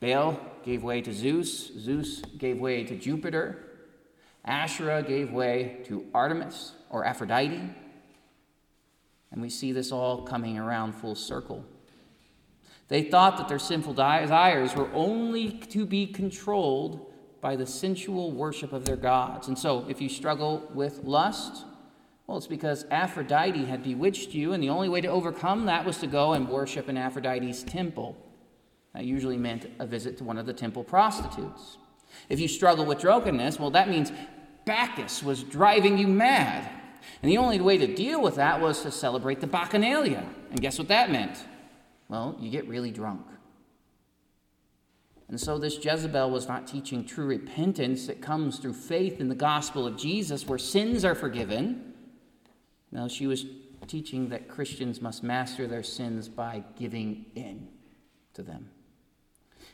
Baal 0.00 0.38
gave 0.62 0.82
way 0.82 1.00
to 1.00 1.12
Zeus, 1.12 1.72
Zeus 1.78 2.20
gave 2.38 2.58
way 2.58 2.84
to 2.84 2.96
Jupiter, 2.96 3.62
Asherah 4.44 5.02
gave 5.02 5.32
way 5.32 5.78
to 5.86 6.06
Artemis 6.14 6.72
or 6.90 7.04
Aphrodite. 7.04 7.70
And 9.32 9.42
we 9.42 9.50
see 9.50 9.72
this 9.72 9.90
all 9.90 10.22
coming 10.22 10.58
around 10.58 10.92
full 10.92 11.16
circle. 11.16 11.64
They 12.88 13.02
thought 13.02 13.36
that 13.38 13.48
their 13.48 13.58
sinful 13.58 13.94
desires 13.94 14.76
were 14.76 14.88
only 14.94 15.50
to 15.50 15.84
be 15.84 16.06
controlled 16.06 17.12
by 17.46 17.54
the 17.54 17.64
sensual 17.64 18.32
worship 18.32 18.72
of 18.72 18.84
their 18.84 18.96
gods. 18.96 19.46
And 19.46 19.56
so, 19.56 19.86
if 19.88 20.00
you 20.00 20.08
struggle 20.08 20.68
with 20.74 21.04
lust, 21.04 21.64
well, 22.26 22.36
it's 22.36 22.48
because 22.48 22.84
Aphrodite 22.90 23.66
had 23.66 23.84
bewitched 23.84 24.34
you, 24.34 24.52
and 24.52 24.60
the 24.60 24.68
only 24.68 24.88
way 24.88 25.00
to 25.00 25.06
overcome 25.06 25.66
that 25.66 25.84
was 25.84 25.98
to 25.98 26.08
go 26.08 26.32
and 26.32 26.48
worship 26.48 26.88
in 26.88 26.96
Aphrodite's 26.96 27.62
temple. 27.62 28.16
That 28.94 29.04
usually 29.04 29.36
meant 29.36 29.70
a 29.78 29.86
visit 29.86 30.18
to 30.18 30.24
one 30.24 30.38
of 30.38 30.46
the 30.46 30.52
temple 30.52 30.82
prostitutes. 30.82 31.78
If 32.28 32.40
you 32.40 32.48
struggle 32.48 32.84
with 32.84 32.98
drunkenness, 32.98 33.60
well, 33.60 33.70
that 33.70 33.88
means 33.88 34.10
Bacchus 34.64 35.22
was 35.22 35.44
driving 35.44 35.98
you 35.98 36.08
mad. 36.08 36.68
And 37.22 37.30
the 37.30 37.38
only 37.38 37.60
way 37.60 37.78
to 37.78 37.94
deal 37.94 38.20
with 38.20 38.34
that 38.34 38.60
was 38.60 38.82
to 38.82 38.90
celebrate 38.90 39.40
the 39.40 39.46
Bacchanalia. 39.46 40.28
And 40.50 40.60
guess 40.60 40.80
what 40.80 40.88
that 40.88 41.12
meant? 41.12 41.38
Well, 42.08 42.36
you 42.40 42.50
get 42.50 42.66
really 42.66 42.90
drunk. 42.90 43.24
And 45.28 45.40
so, 45.40 45.58
this 45.58 45.84
Jezebel 45.84 46.30
was 46.30 46.46
not 46.46 46.68
teaching 46.68 47.04
true 47.04 47.26
repentance 47.26 48.06
that 48.06 48.22
comes 48.22 48.58
through 48.58 48.74
faith 48.74 49.20
in 49.20 49.28
the 49.28 49.34
gospel 49.34 49.86
of 49.86 49.96
Jesus, 49.96 50.46
where 50.46 50.58
sins 50.58 51.04
are 51.04 51.16
forgiven. 51.16 51.94
No, 52.92 53.08
she 53.08 53.26
was 53.26 53.44
teaching 53.88 54.28
that 54.28 54.48
Christians 54.48 55.00
must 55.00 55.22
master 55.22 55.66
their 55.66 55.82
sins 55.82 56.28
by 56.28 56.62
giving 56.78 57.26
in 57.34 57.68
to 58.34 58.42
them. 58.42 58.70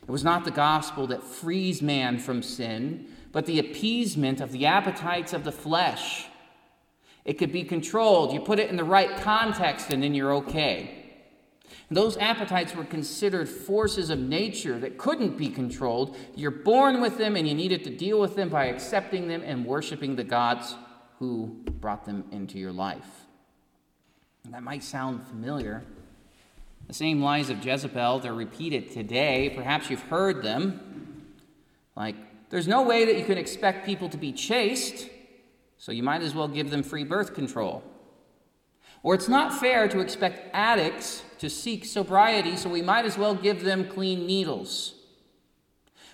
It 0.01 0.11
was 0.11 0.23
not 0.23 0.43
the 0.43 0.51
gospel 0.51 1.07
that 1.07 1.23
frees 1.23 1.81
man 1.81 2.19
from 2.19 2.41
sin, 2.41 3.07
but 3.31 3.45
the 3.45 3.59
appeasement 3.59 4.41
of 4.41 4.51
the 4.51 4.65
appetites 4.65 5.33
of 5.33 5.43
the 5.43 5.51
flesh. 5.51 6.25
It 7.25 7.33
could 7.33 7.51
be 7.51 7.63
controlled. 7.63 8.33
You 8.33 8.41
put 8.41 8.59
it 8.59 8.69
in 8.69 8.75
the 8.75 8.83
right 8.83 9.15
context, 9.17 9.91
and 9.91 10.03
then 10.03 10.13
you're 10.13 10.33
okay. 10.35 11.02
Those 11.91 12.17
appetites 12.17 12.75
were 12.75 12.85
considered 12.85 13.47
forces 13.47 14.09
of 14.09 14.19
nature 14.19 14.79
that 14.79 14.97
couldn't 14.97 15.37
be 15.37 15.49
controlled. 15.49 16.15
You're 16.35 16.51
born 16.51 17.01
with 17.01 17.17
them, 17.17 17.35
and 17.35 17.47
you 17.47 17.53
needed 17.53 17.83
to 17.83 17.89
deal 17.89 18.19
with 18.19 18.35
them 18.35 18.49
by 18.49 18.65
accepting 18.65 19.27
them 19.27 19.43
and 19.45 19.65
worshiping 19.65 20.15
the 20.15 20.23
gods 20.23 20.75
who 21.19 21.55
brought 21.79 22.05
them 22.05 22.25
into 22.31 22.57
your 22.57 22.71
life. 22.71 23.25
And 24.45 24.53
that 24.53 24.63
might 24.63 24.83
sound 24.83 25.25
familiar. 25.27 25.83
The 26.87 26.93
same 26.93 27.21
lies 27.21 27.49
of 27.49 27.63
Jezebel, 27.63 28.19
they're 28.19 28.33
repeated 28.33 28.91
today. 28.91 29.51
Perhaps 29.55 29.89
you've 29.89 30.01
heard 30.01 30.43
them. 30.43 31.25
Like, 31.95 32.15
there's 32.49 32.67
no 32.67 32.83
way 32.83 33.05
that 33.05 33.17
you 33.17 33.25
can 33.25 33.37
expect 33.37 33.85
people 33.85 34.09
to 34.09 34.17
be 34.17 34.31
chaste, 34.31 35.09
so 35.77 35.91
you 35.91 36.03
might 36.03 36.21
as 36.21 36.35
well 36.35 36.47
give 36.47 36.69
them 36.71 36.83
free 36.83 37.03
birth 37.03 37.33
control. 37.33 37.83
Or 39.03 39.13
it's 39.13 39.27
not 39.27 39.59
fair 39.59 39.89
to 39.89 39.99
expect 39.99 40.49
addicts 40.53 41.23
to 41.39 41.49
seek 41.49 41.83
sobriety, 41.83 42.55
so 42.55 42.69
we 42.69 42.81
might 42.81 43.05
as 43.05 43.17
well 43.17 43.35
give 43.35 43.63
them 43.63 43.89
clean 43.89 44.25
needles. 44.25 44.93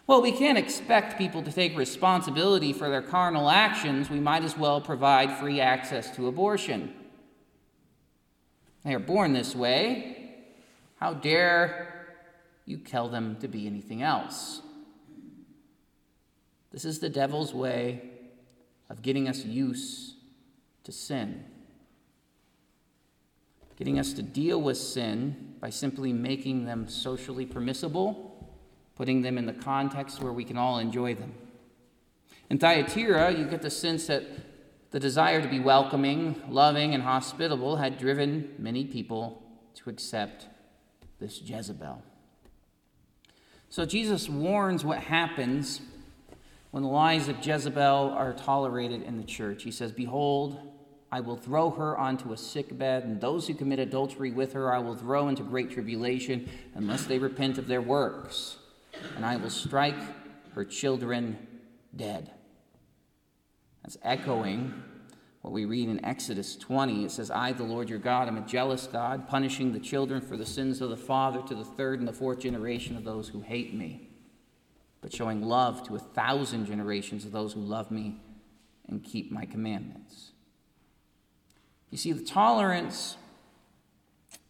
Well, 0.08 0.24
we 0.24 0.32
can't 0.32 0.58
expect 0.58 1.20
people 1.20 1.44
to 1.44 1.52
take 1.52 1.78
responsibility 1.78 2.74
for 2.74 2.90
their 2.90 3.04
carnal 3.04 3.48
actions. 3.48 4.10
We 4.10 4.20
might 4.20 4.44
as 4.44 4.58
well 4.58 4.82
provide 4.82 5.38
free 5.38 5.62
access 5.62 6.10
to 6.16 6.28
abortion. 6.28 6.92
They 8.84 8.96
are 8.96 9.00
born 9.00 9.34
this 9.34 9.56
way. 9.56 10.32
How 10.96 11.14
dare 11.14 12.16
you 12.66 12.78
tell 12.78 13.08
them 13.08 13.38
to 13.42 13.48
be 13.48 13.68
anything 13.68 14.02
else? 14.02 14.62
This 16.72 16.86
is 16.86 16.98
the 16.98 17.10
devil's 17.10 17.54
way 17.54 18.02
of 18.90 19.04
getting 19.04 19.28
us 19.28 19.46
used 19.46 20.16
to 20.86 20.92
sin 20.92 21.46
getting 23.80 23.98
us 23.98 24.14
to 24.14 24.22
deal 24.22 24.62
with 24.62 24.78
sin 24.78 25.56
by 25.62 25.70
simply 25.70 26.14
making 26.14 26.66
them 26.66 26.88
socially 26.88 27.46
permissible, 27.46 28.54
putting 28.96 29.22
them 29.22 29.38
in 29.38 29.46
the 29.46 29.54
context 29.54 30.22
where 30.22 30.34
we 30.34 30.44
can 30.44 30.58
all 30.58 30.78
enjoy 30.78 31.16
them. 31.16 31.34
In 32.50 32.60
Thyatira, 32.60 33.32
you 33.32 33.46
get 33.46 33.62
the 33.62 33.70
sense 33.70 34.08
that 34.08 34.24
the 34.92 35.00
desire 35.00 35.42
to 35.42 35.48
be 35.48 35.60
welcoming, 35.60 36.42
loving, 36.50 36.94
and 36.94 37.04
hospitable 37.04 37.78
had 37.78 37.98
driven 37.98 38.54
many 38.58 38.84
people 38.84 39.42
to 39.76 39.90
accept 39.90 40.48
this 41.20 41.42
Jezebel. 41.42 42.04
So 43.70 43.86
Jesus 43.86 44.28
warns 44.28 44.84
what 44.84 45.00
happens 45.00 45.80
when 46.72 46.84
the 46.84 46.90
lies 46.90 47.28
of 47.28 47.46
Jezebel 47.46 48.14
are 48.16 48.34
tolerated 48.34 49.04
in 49.04 49.18
the 49.18 49.24
church. 49.24 49.64
He 49.64 49.72
says, 49.72 49.92
Behold, 49.92 50.60
I 51.12 51.22
will 51.22 51.36
throw 51.36 51.72
her 51.72 51.98
onto 51.98 52.34
a 52.34 52.38
sick 52.38 52.78
bed, 52.78 53.04
and 53.04 53.20
those 53.20 53.48
who 53.48 53.56
commit 53.56 53.80
adultery 53.80 54.32
with 54.32 54.54
her 54.54 54.72
I 54.74 54.80
will 54.80 54.96
throw 54.96 55.28
into 55.28 55.44
great 55.44 55.72
tribulation, 55.72 56.50
unless 56.76 57.06
they 57.06 57.18
repent 57.18 57.58
of 57.58 57.68
their 57.68 57.82
works. 57.82 58.58
And 59.16 59.26
I 59.26 59.38
will 59.38 59.50
strike 59.50 59.96
her 60.54 60.64
children 60.64 61.48
dead. 61.96 62.32
That's 63.84 63.98
echoing 64.04 64.84
what 65.42 65.54
we 65.54 65.66
read 65.66 65.90
in 65.90 66.04
Exodus 66.06 66.56
20. 66.58 67.06
It 67.06 67.12
says, 67.12 67.32
I, 67.32 67.54
the 67.54 67.64
Lord 67.64 67.90
your 67.90 68.00
God, 68.00 68.28
am 68.28 68.38
a 68.38 68.42
jealous 68.42 68.88
God, 68.88 69.28
punishing 69.28 69.72
the 69.72 69.80
children 69.80 70.22
for 70.22 70.38
the 70.38 70.46
sins 70.46 70.82
of 70.82 70.90
the 70.90 70.98
father 70.98 71.42
to 71.48 71.56
the 71.56 71.64
third 71.64 72.00
and 72.00 72.08
the 72.08 72.14
fourth 72.14 72.40
generation 72.40 72.98
of 72.98 73.04
those 73.04 73.30
who 73.30 73.42
hate 73.42 73.74
me, 73.74 74.10
but 75.02 75.14
showing 75.14 75.42
love 75.42 75.88
to 75.88 75.96
a 75.96 76.00
thousand 76.00 76.66
generations 76.66 77.26
of 77.26 77.32
those 77.32 77.54
who 77.54 77.62
love 77.62 77.90
me 77.90 78.18
and 78.88 79.04
keep 79.04 79.32
my 79.32 79.46
commandments. 79.46 80.34
You 81.92 81.98
see, 81.98 82.12
the 82.12 82.24
tolerance 82.24 83.18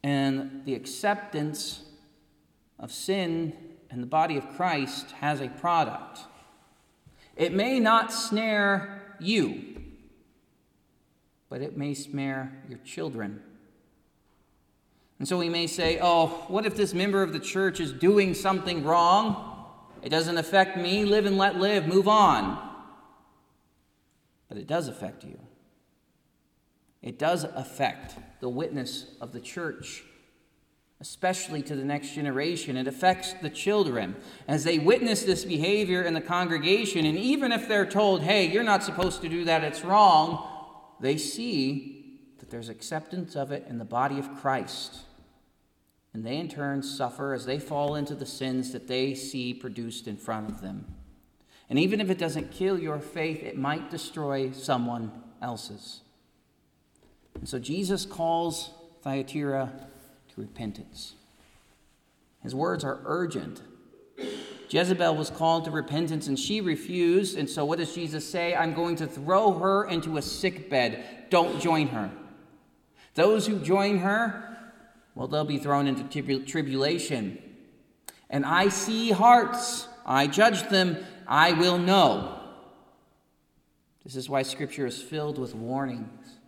and 0.03 0.63
the 0.65 0.75
acceptance 0.75 1.83
of 2.77 2.91
sin 2.91 3.53
in 3.91 4.01
the 4.01 4.07
body 4.07 4.37
of 4.37 4.47
Christ 4.55 5.11
has 5.19 5.41
a 5.41 5.49
product. 5.49 6.19
It 7.35 7.53
may 7.53 7.79
not 7.79 8.11
snare 8.11 9.15
you, 9.19 9.81
but 11.49 11.61
it 11.61 11.77
may 11.77 11.93
snare 11.93 12.63
your 12.67 12.79
children. 12.79 13.41
And 15.17 15.27
so 15.27 15.37
we 15.37 15.49
may 15.49 15.67
say, 15.67 15.99
oh, 16.01 16.27
what 16.47 16.65
if 16.65 16.75
this 16.75 16.93
member 16.93 17.21
of 17.23 17.33
the 17.33 17.39
church 17.39 17.79
is 17.79 17.91
doing 17.91 18.33
something 18.33 18.85
wrong? 18.85 19.65
It 20.01 20.09
doesn't 20.09 20.37
affect 20.37 20.77
me. 20.77 21.03
Live 21.03 21.25
and 21.25 21.37
let 21.37 21.57
live. 21.57 21.87
Move 21.87 22.07
on. 22.07 22.57
But 24.47 24.57
it 24.57 24.67
does 24.67 24.87
affect 24.87 25.25
you. 25.25 25.37
It 27.01 27.17
does 27.17 27.43
affect 27.43 28.15
the 28.41 28.49
witness 28.49 29.15
of 29.21 29.31
the 29.31 29.39
church, 29.39 30.03
especially 30.99 31.61
to 31.61 31.75
the 31.75 31.85
next 31.85 32.13
generation. 32.13 32.75
It 32.75 32.87
affects 32.87 33.33
the 33.41 33.49
children 33.49 34.15
as 34.47 34.63
they 34.65 34.79
witness 34.79 35.23
this 35.23 35.45
behavior 35.45 36.01
in 36.01 36.13
the 36.13 36.21
congregation. 36.21 37.05
And 37.05 37.17
even 37.17 37.51
if 37.51 37.67
they're 37.67 37.85
told, 37.85 38.21
hey, 38.21 38.47
you're 38.47 38.63
not 38.63 38.83
supposed 38.83 39.21
to 39.21 39.29
do 39.29 39.45
that, 39.45 39.63
it's 39.63 39.83
wrong, 39.83 40.45
they 40.99 41.17
see 41.17 42.19
that 42.39 42.49
there's 42.49 42.69
acceptance 42.69 43.35
of 43.35 43.51
it 43.51 43.65
in 43.69 43.77
the 43.77 43.85
body 43.85 44.19
of 44.19 44.35
Christ. 44.35 44.99
And 46.13 46.25
they 46.25 46.37
in 46.37 46.49
turn 46.49 46.83
suffer 46.83 47.33
as 47.33 47.45
they 47.45 47.59
fall 47.59 47.95
into 47.95 48.15
the 48.15 48.25
sins 48.25 48.73
that 48.73 48.87
they 48.87 49.13
see 49.13 49.53
produced 49.53 50.07
in 50.07 50.17
front 50.17 50.49
of 50.49 50.61
them. 50.61 50.85
And 51.69 51.77
even 51.77 52.01
if 52.01 52.09
it 52.09 52.17
doesn't 52.17 52.51
kill 52.51 52.79
your 52.79 52.99
faith, 52.99 53.43
it 53.43 53.57
might 53.57 53.91
destroy 53.91 54.51
someone 54.51 55.11
else's. 55.41 56.01
And 57.39 57.47
so 57.47 57.57
Jesus 57.57 58.05
calls 58.05 58.71
Thyatira 59.01 59.71
to 60.33 60.41
repentance. 60.41 61.13
His 62.41 62.53
words 62.53 62.83
are 62.83 62.99
urgent. 63.05 63.61
Jezebel 64.69 65.15
was 65.15 65.29
called 65.29 65.65
to 65.65 65.71
repentance 65.71 66.27
and 66.27 66.37
she 66.37 66.61
refused. 66.61 67.37
And 67.37 67.49
so, 67.49 67.65
what 67.65 67.79
does 67.79 67.95
Jesus 67.95 68.29
say? 68.29 68.53
I'm 68.53 68.73
going 68.73 68.97
to 68.97 69.07
throw 69.07 69.53
her 69.53 69.85
into 69.85 70.17
a 70.17 70.21
sick 70.21 70.69
bed. 70.69 71.03
Don't 71.29 71.59
join 71.59 71.87
her. 71.87 72.11
Those 73.15 73.47
who 73.47 73.59
join 73.59 73.99
her, 73.99 74.57
well, 75.15 75.27
they'll 75.27 75.43
be 75.43 75.57
thrown 75.57 75.87
into 75.87 76.39
tribulation. 76.45 77.41
And 78.29 78.45
I 78.45 78.69
see 78.69 79.11
hearts, 79.11 79.87
I 80.05 80.27
judge 80.27 80.69
them, 80.69 80.97
I 81.27 81.53
will 81.53 81.79
know. 81.79 82.39
This 84.03 84.15
is 84.15 84.29
why 84.29 84.43
Scripture 84.43 84.85
is 84.85 85.01
filled 85.01 85.39
with 85.39 85.55
warnings 85.55 86.38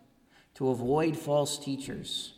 to 0.54 0.68
avoid 0.68 1.16
false 1.16 1.58
teachers. 1.58 2.34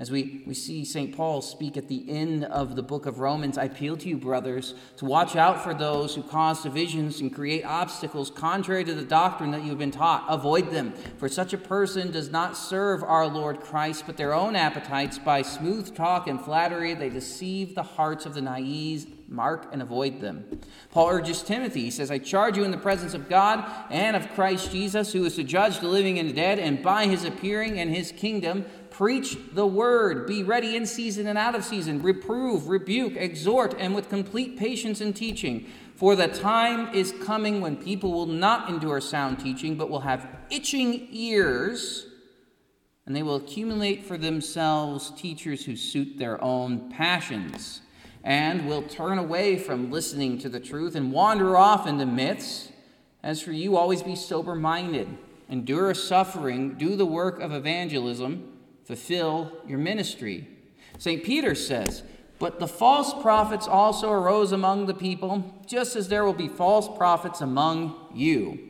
As 0.00 0.10
we, 0.10 0.42
we 0.46 0.54
see 0.54 0.86
St. 0.86 1.14
Paul 1.14 1.42
speak 1.42 1.76
at 1.76 1.88
the 1.88 2.10
end 2.10 2.46
of 2.46 2.74
the 2.74 2.82
book 2.82 3.04
of 3.04 3.18
Romans, 3.18 3.58
I 3.58 3.64
appeal 3.64 3.98
to 3.98 4.08
you, 4.08 4.16
brothers, 4.16 4.72
to 4.96 5.04
watch 5.04 5.36
out 5.36 5.62
for 5.62 5.74
those 5.74 6.14
who 6.14 6.22
cause 6.22 6.62
divisions 6.62 7.20
and 7.20 7.34
create 7.34 7.66
obstacles 7.66 8.30
contrary 8.30 8.82
to 8.84 8.94
the 8.94 9.04
doctrine 9.04 9.50
that 9.50 9.62
you 9.62 9.68
have 9.68 9.78
been 9.78 9.90
taught. 9.90 10.24
Avoid 10.26 10.70
them, 10.70 10.94
for 11.18 11.28
such 11.28 11.52
a 11.52 11.58
person 11.58 12.10
does 12.10 12.30
not 12.30 12.56
serve 12.56 13.02
our 13.02 13.26
Lord 13.26 13.60
Christ, 13.60 14.04
but 14.06 14.16
their 14.16 14.32
own 14.32 14.56
appetites. 14.56 15.18
By 15.18 15.42
smooth 15.42 15.94
talk 15.94 16.26
and 16.26 16.40
flattery, 16.40 16.94
they 16.94 17.10
deceive 17.10 17.74
the 17.74 17.82
hearts 17.82 18.24
of 18.24 18.32
the 18.32 18.40
naive. 18.40 19.06
Mark 19.30 19.68
and 19.72 19.80
avoid 19.80 20.20
them. 20.20 20.60
Paul 20.90 21.08
urges 21.08 21.42
Timothy. 21.42 21.82
He 21.82 21.90
says, 21.90 22.10
I 22.10 22.18
charge 22.18 22.56
you 22.56 22.64
in 22.64 22.70
the 22.70 22.76
presence 22.76 23.14
of 23.14 23.28
God 23.28 23.64
and 23.90 24.16
of 24.16 24.28
Christ 24.34 24.72
Jesus, 24.72 25.12
who 25.12 25.24
is 25.24 25.36
to 25.36 25.44
judge 25.44 25.80
the 25.80 25.88
living 25.88 26.18
and 26.18 26.28
the 26.28 26.34
dead, 26.34 26.58
and 26.58 26.82
by 26.82 27.06
his 27.06 27.24
appearing 27.24 27.78
and 27.78 27.94
his 27.94 28.12
kingdom, 28.12 28.64
Preach 28.90 29.38
the 29.52 29.66
word. 29.66 30.26
Be 30.26 30.42
ready 30.42 30.76
in 30.76 30.84
season 30.84 31.26
and 31.26 31.38
out 31.38 31.54
of 31.54 31.64
season. 31.64 32.02
Reprove, 32.02 32.68
rebuke, 32.68 33.16
exhort, 33.16 33.74
and 33.78 33.94
with 33.94 34.10
complete 34.10 34.58
patience 34.58 35.00
and 35.00 35.14
teaching. 35.14 35.66
For 35.94 36.16
the 36.16 36.28
time 36.28 36.94
is 36.94 37.14
coming 37.24 37.60
when 37.60 37.76
people 37.76 38.12
will 38.12 38.26
not 38.26 38.68
endure 38.68 39.00
sound 39.00 39.38
teaching, 39.38 39.76
but 39.76 39.90
will 39.90 40.00
have 40.00 40.26
itching 40.50 41.08
ears, 41.10 42.06
and 43.06 43.14
they 43.14 43.22
will 43.22 43.36
accumulate 43.36 44.04
for 44.04 44.18
themselves 44.18 45.10
teachers 45.12 45.64
who 45.64 45.76
suit 45.76 46.18
their 46.18 46.42
own 46.42 46.90
passions, 46.90 47.80
and 48.22 48.66
will 48.68 48.82
turn 48.82 49.18
away 49.18 49.58
from 49.58 49.90
listening 49.90 50.38
to 50.38 50.48
the 50.48 50.60
truth 50.60 50.94
and 50.94 51.12
wander 51.12 51.56
off 51.56 51.86
into 51.86 52.06
myths. 52.06 52.70
As 53.22 53.40
for 53.40 53.52
you, 53.52 53.76
always 53.76 54.02
be 54.02 54.16
sober 54.16 54.54
minded, 54.54 55.08
endure 55.48 55.94
suffering, 55.94 56.74
do 56.74 56.96
the 56.96 57.06
work 57.06 57.40
of 57.40 57.52
evangelism 57.52 58.50
fulfill 58.90 59.52
your 59.68 59.78
ministry. 59.78 60.48
St. 60.98 61.22
Peter 61.22 61.54
says, 61.54 62.02
But 62.40 62.58
the 62.58 62.66
false 62.66 63.14
prophets 63.22 63.68
also 63.68 64.10
arose 64.10 64.50
among 64.50 64.86
the 64.86 64.94
people, 64.94 65.62
just 65.64 65.94
as 65.94 66.08
there 66.08 66.24
will 66.24 66.32
be 66.32 66.48
false 66.48 66.88
prophets 66.98 67.40
among 67.40 68.08
you, 68.12 68.69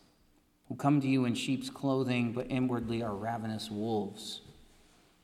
who 0.71 0.77
come 0.77 1.01
to 1.01 1.07
you 1.09 1.25
in 1.25 1.35
sheep's 1.35 1.69
clothing, 1.69 2.31
but 2.31 2.49
inwardly 2.49 3.03
are 3.03 3.13
ravenous 3.13 3.69
wolves. 3.69 4.39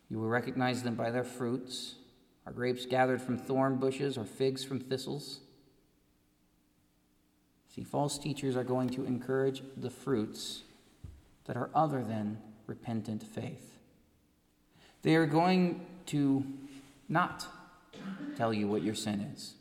You 0.10 0.20
will 0.20 0.28
recognize 0.28 0.84
them 0.84 0.96
by 0.96 1.10
their 1.10 1.24
fruits. 1.24 1.96
Are 2.46 2.52
grapes 2.52 2.86
gathered 2.86 3.22
from 3.22 3.38
thorn 3.38 3.78
bushes 3.78 4.18
or 4.18 4.26
figs 4.26 4.66
from 4.66 4.82
thistles? 4.82 5.40
See, 7.74 7.86
false 7.86 8.18
teachers 8.18 8.58
are 8.58 8.66
going 8.66 8.90
to 8.90 9.06
encourage 9.06 9.64
the 9.78 9.90
fruits 9.90 10.64
that 11.46 11.56
are 11.56 11.70
other 11.74 12.04
than 12.04 12.40
repentant 12.66 13.24
faith. 13.24 13.78
They 15.02 15.16
are 15.16 15.26
going 15.26 15.86
to 16.08 16.44
not 17.08 17.48
tell 18.36 18.54
you 18.54 18.68
what 18.68 18.84
your 18.84 18.96
sin 18.96 19.22
is. 19.22 19.54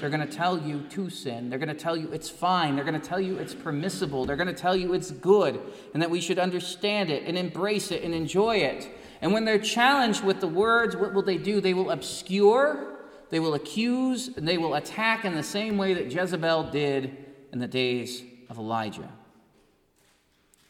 They're 0.00 0.10
going 0.10 0.26
to 0.26 0.32
tell 0.32 0.58
you 0.58 0.80
to 0.90 1.10
sin. 1.10 1.50
They're 1.50 1.58
going 1.58 1.68
to 1.68 1.74
tell 1.74 1.96
you 1.96 2.10
it's 2.12 2.30
fine. 2.30 2.74
They're 2.74 2.84
going 2.84 3.00
to 3.00 3.06
tell 3.06 3.20
you 3.20 3.36
it's 3.36 3.54
permissible. 3.54 4.24
They're 4.24 4.36
going 4.36 4.48
to 4.48 4.54
tell 4.54 4.74
you 4.74 4.94
it's 4.94 5.10
good 5.10 5.60
and 5.92 6.02
that 6.02 6.10
we 6.10 6.20
should 6.20 6.38
understand 6.38 7.10
it 7.10 7.24
and 7.26 7.36
embrace 7.36 7.90
it 7.90 8.02
and 8.02 8.14
enjoy 8.14 8.56
it. 8.56 8.88
And 9.20 9.32
when 9.32 9.44
they're 9.44 9.58
challenged 9.58 10.24
with 10.24 10.40
the 10.40 10.48
words, 10.48 10.96
what 10.96 11.12
will 11.12 11.22
they 11.22 11.36
do? 11.36 11.60
They 11.60 11.74
will 11.74 11.90
obscure, 11.90 12.98
they 13.30 13.40
will 13.40 13.54
accuse, 13.54 14.28
and 14.28 14.48
they 14.48 14.58
will 14.58 14.74
attack 14.74 15.24
in 15.24 15.34
the 15.34 15.42
same 15.42 15.76
way 15.76 15.94
that 15.94 16.10
Jezebel 16.10 16.70
did 16.70 17.16
in 17.52 17.58
the 17.58 17.68
days 17.68 18.22
of 18.48 18.58
Elijah. 18.58 19.10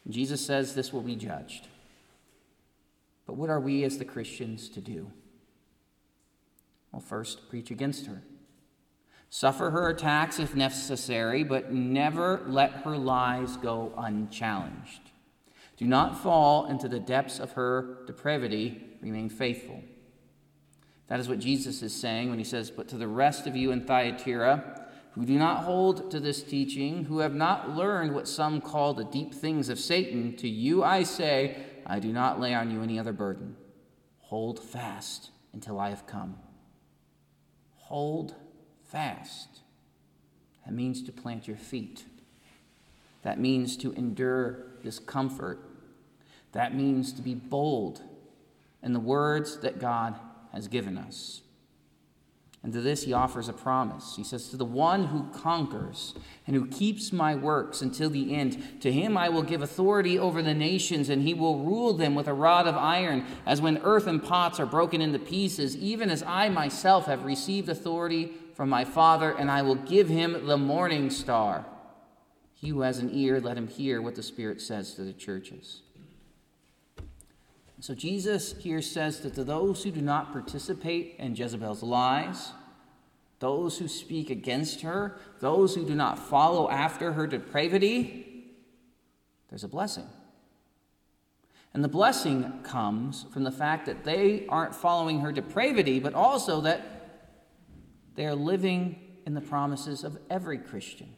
Jesus 0.07 0.45
says 0.45 0.75
this 0.75 0.93
will 0.93 1.01
be 1.01 1.15
judged. 1.15 1.67
But 3.25 3.37
what 3.37 3.49
are 3.49 3.59
we 3.59 3.83
as 3.83 3.97
the 3.97 4.05
Christians 4.05 4.69
to 4.69 4.81
do? 4.81 5.11
Well, 6.91 7.01
first, 7.01 7.49
preach 7.49 7.71
against 7.71 8.05
her. 8.05 8.21
Suffer 9.35 9.71
her 9.71 9.89
attacks 9.89 10.39
if 10.39 10.55
necessary, 10.55 11.43
but 11.43 11.69
never 11.69 12.45
let 12.47 12.71
her 12.71 12.97
lies 12.97 13.57
go 13.57 13.91
unchallenged. 13.97 15.11
Do 15.75 15.85
not 15.85 16.23
fall 16.23 16.67
into 16.67 16.87
the 16.87 17.01
depths 17.01 17.37
of 17.37 17.51
her 17.51 18.05
depravity, 18.07 18.81
remain 19.01 19.27
faithful. 19.27 19.83
That 21.07 21.19
is 21.19 21.27
what 21.27 21.39
Jesus 21.39 21.83
is 21.83 21.93
saying 21.93 22.29
when 22.29 22.37
he 22.37 22.45
says, 22.45 22.71
But 22.71 22.87
to 22.87 22.97
the 22.97 23.09
rest 23.09 23.45
of 23.45 23.57
you 23.57 23.71
in 23.71 23.83
Thyatira, 23.83 24.87
who 25.15 25.25
do 25.25 25.37
not 25.37 25.65
hold 25.65 26.11
to 26.11 26.21
this 26.21 26.41
teaching, 26.41 27.03
who 27.03 27.19
have 27.19 27.35
not 27.35 27.75
learned 27.75 28.15
what 28.15 28.29
some 28.29 28.61
call 28.61 28.93
the 28.93 29.03
deep 29.03 29.33
things 29.33 29.67
of 29.67 29.81
Satan, 29.81 30.37
to 30.37 30.47
you 30.47 30.81
I 30.81 31.03
say, 31.03 31.57
I 31.85 31.99
do 31.99 32.13
not 32.13 32.39
lay 32.39 32.53
on 32.53 32.71
you 32.71 32.81
any 32.81 32.97
other 32.97 33.11
burden. 33.11 33.57
Hold 34.19 34.63
fast 34.63 35.31
until 35.51 35.77
I 35.77 35.89
have 35.89 36.07
come. 36.07 36.37
Hold 37.73 38.35
fast. 38.95 39.59
That 40.65 40.73
means 40.73 41.03
to 41.03 41.11
plant 41.11 41.49
your 41.49 41.57
feet. 41.57 42.05
That 43.23 43.37
means 43.37 43.75
to 43.77 43.91
endure 43.91 44.67
discomfort. 44.83 45.59
That 46.53 46.73
means 46.73 47.11
to 47.11 47.21
be 47.21 47.35
bold 47.35 48.01
in 48.81 48.93
the 48.93 49.01
words 49.01 49.59
that 49.59 49.79
God 49.79 50.15
has 50.53 50.69
given 50.69 50.97
us. 50.97 51.41
And 52.63 52.71
to 52.71 52.79
this 52.79 53.03
he 53.03 53.11
offers 53.11 53.49
a 53.49 53.53
promise. 53.53 54.15
He 54.15 54.23
says, 54.23 54.47
To 54.47 54.57
the 54.57 54.63
one 54.63 55.07
who 55.07 55.27
conquers 55.37 56.15
and 56.47 56.55
who 56.55 56.65
keeps 56.65 57.11
my 57.11 57.35
works 57.35 57.81
until 57.81 58.09
the 58.09 58.33
end, 58.33 58.81
to 58.81 58.93
him 58.93 59.17
I 59.17 59.27
will 59.27 59.43
give 59.43 59.61
authority 59.61 60.17
over 60.17 60.41
the 60.41 60.53
nations, 60.53 61.09
and 61.09 61.21
he 61.21 61.33
will 61.33 61.65
rule 61.65 61.93
them 61.93 62.15
with 62.15 62.29
a 62.29 62.33
rod 62.33 62.65
of 62.65 62.77
iron, 62.77 63.25
as 63.45 63.59
when 63.59 63.77
earthen 63.79 64.21
pots 64.21 64.57
are 64.57 64.65
broken 64.65 65.01
into 65.01 65.19
pieces, 65.19 65.75
even 65.75 66.09
as 66.09 66.23
I 66.23 66.47
myself 66.47 67.07
have 67.07 67.25
received 67.25 67.67
authority 67.67 68.31
from 68.55 68.69
my 68.69 68.85
Father, 68.85 69.31
and 69.31 69.51
I 69.51 69.61
will 69.61 69.75
give 69.75 70.07
him 70.07 70.47
the 70.47 70.57
morning 70.57 71.09
star. 71.09 71.65
He 72.53 72.69
who 72.69 72.81
has 72.81 72.99
an 72.99 73.11
ear, 73.13 73.41
let 73.41 73.57
him 73.57 73.67
hear 73.67 74.01
what 74.01 74.15
the 74.15 74.23
Spirit 74.23 74.61
says 74.61 74.95
to 74.95 75.03
the 75.03 75.13
churches. 75.13 75.81
So 77.81 77.93
Jesus 77.93 78.55
here 78.57 78.81
says 78.81 79.19
that 79.19 79.35
to 79.35 79.43
those 79.43 79.83
who 79.83 79.91
do 79.91 80.01
not 80.01 80.31
participate 80.31 81.15
in 81.19 81.35
Jezebel's 81.35 81.83
lies, 81.83 82.53
those 83.39 83.77
who 83.77 83.89
speak 83.89 84.29
against 84.29 84.81
her, 84.81 85.17
those 85.41 85.75
who 85.75 85.85
do 85.85 85.93
not 85.93 86.17
follow 86.17 86.69
after 86.69 87.11
her 87.11 87.27
depravity, 87.27 88.53
there's 89.49 89.65
a 89.65 89.67
blessing. 89.67 90.07
And 91.73 91.83
the 91.83 91.89
blessing 91.89 92.61
comes 92.63 93.25
from 93.33 93.43
the 93.43 93.51
fact 93.51 93.85
that 93.85 94.05
they 94.05 94.45
aren't 94.47 94.73
following 94.73 95.19
her 95.19 95.33
depravity, 95.33 95.99
but 95.99 96.13
also 96.13 96.61
that 96.61 96.94
they 98.15 98.25
are 98.25 98.35
living 98.35 98.99
in 99.25 99.33
the 99.33 99.41
promises 99.41 100.03
of 100.03 100.17
every 100.29 100.57
Christian 100.57 101.13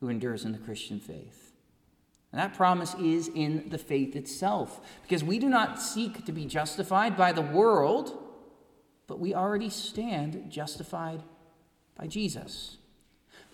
who 0.00 0.08
endures 0.08 0.44
in 0.44 0.52
the 0.52 0.58
Christian 0.58 1.00
faith. 1.00 1.52
And 2.30 2.40
that 2.40 2.54
promise 2.54 2.94
is 2.94 3.28
in 3.28 3.68
the 3.70 3.78
faith 3.78 4.14
itself, 4.14 4.80
because 5.02 5.24
we 5.24 5.38
do 5.38 5.48
not 5.48 5.80
seek 5.80 6.24
to 6.26 6.32
be 6.32 6.44
justified 6.44 7.16
by 7.16 7.32
the 7.32 7.42
world, 7.42 8.22
but 9.06 9.18
we 9.18 9.34
already 9.34 9.70
stand 9.70 10.50
justified 10.50 11.22
by 11.96 12.06
Jesus. 12.06 12.76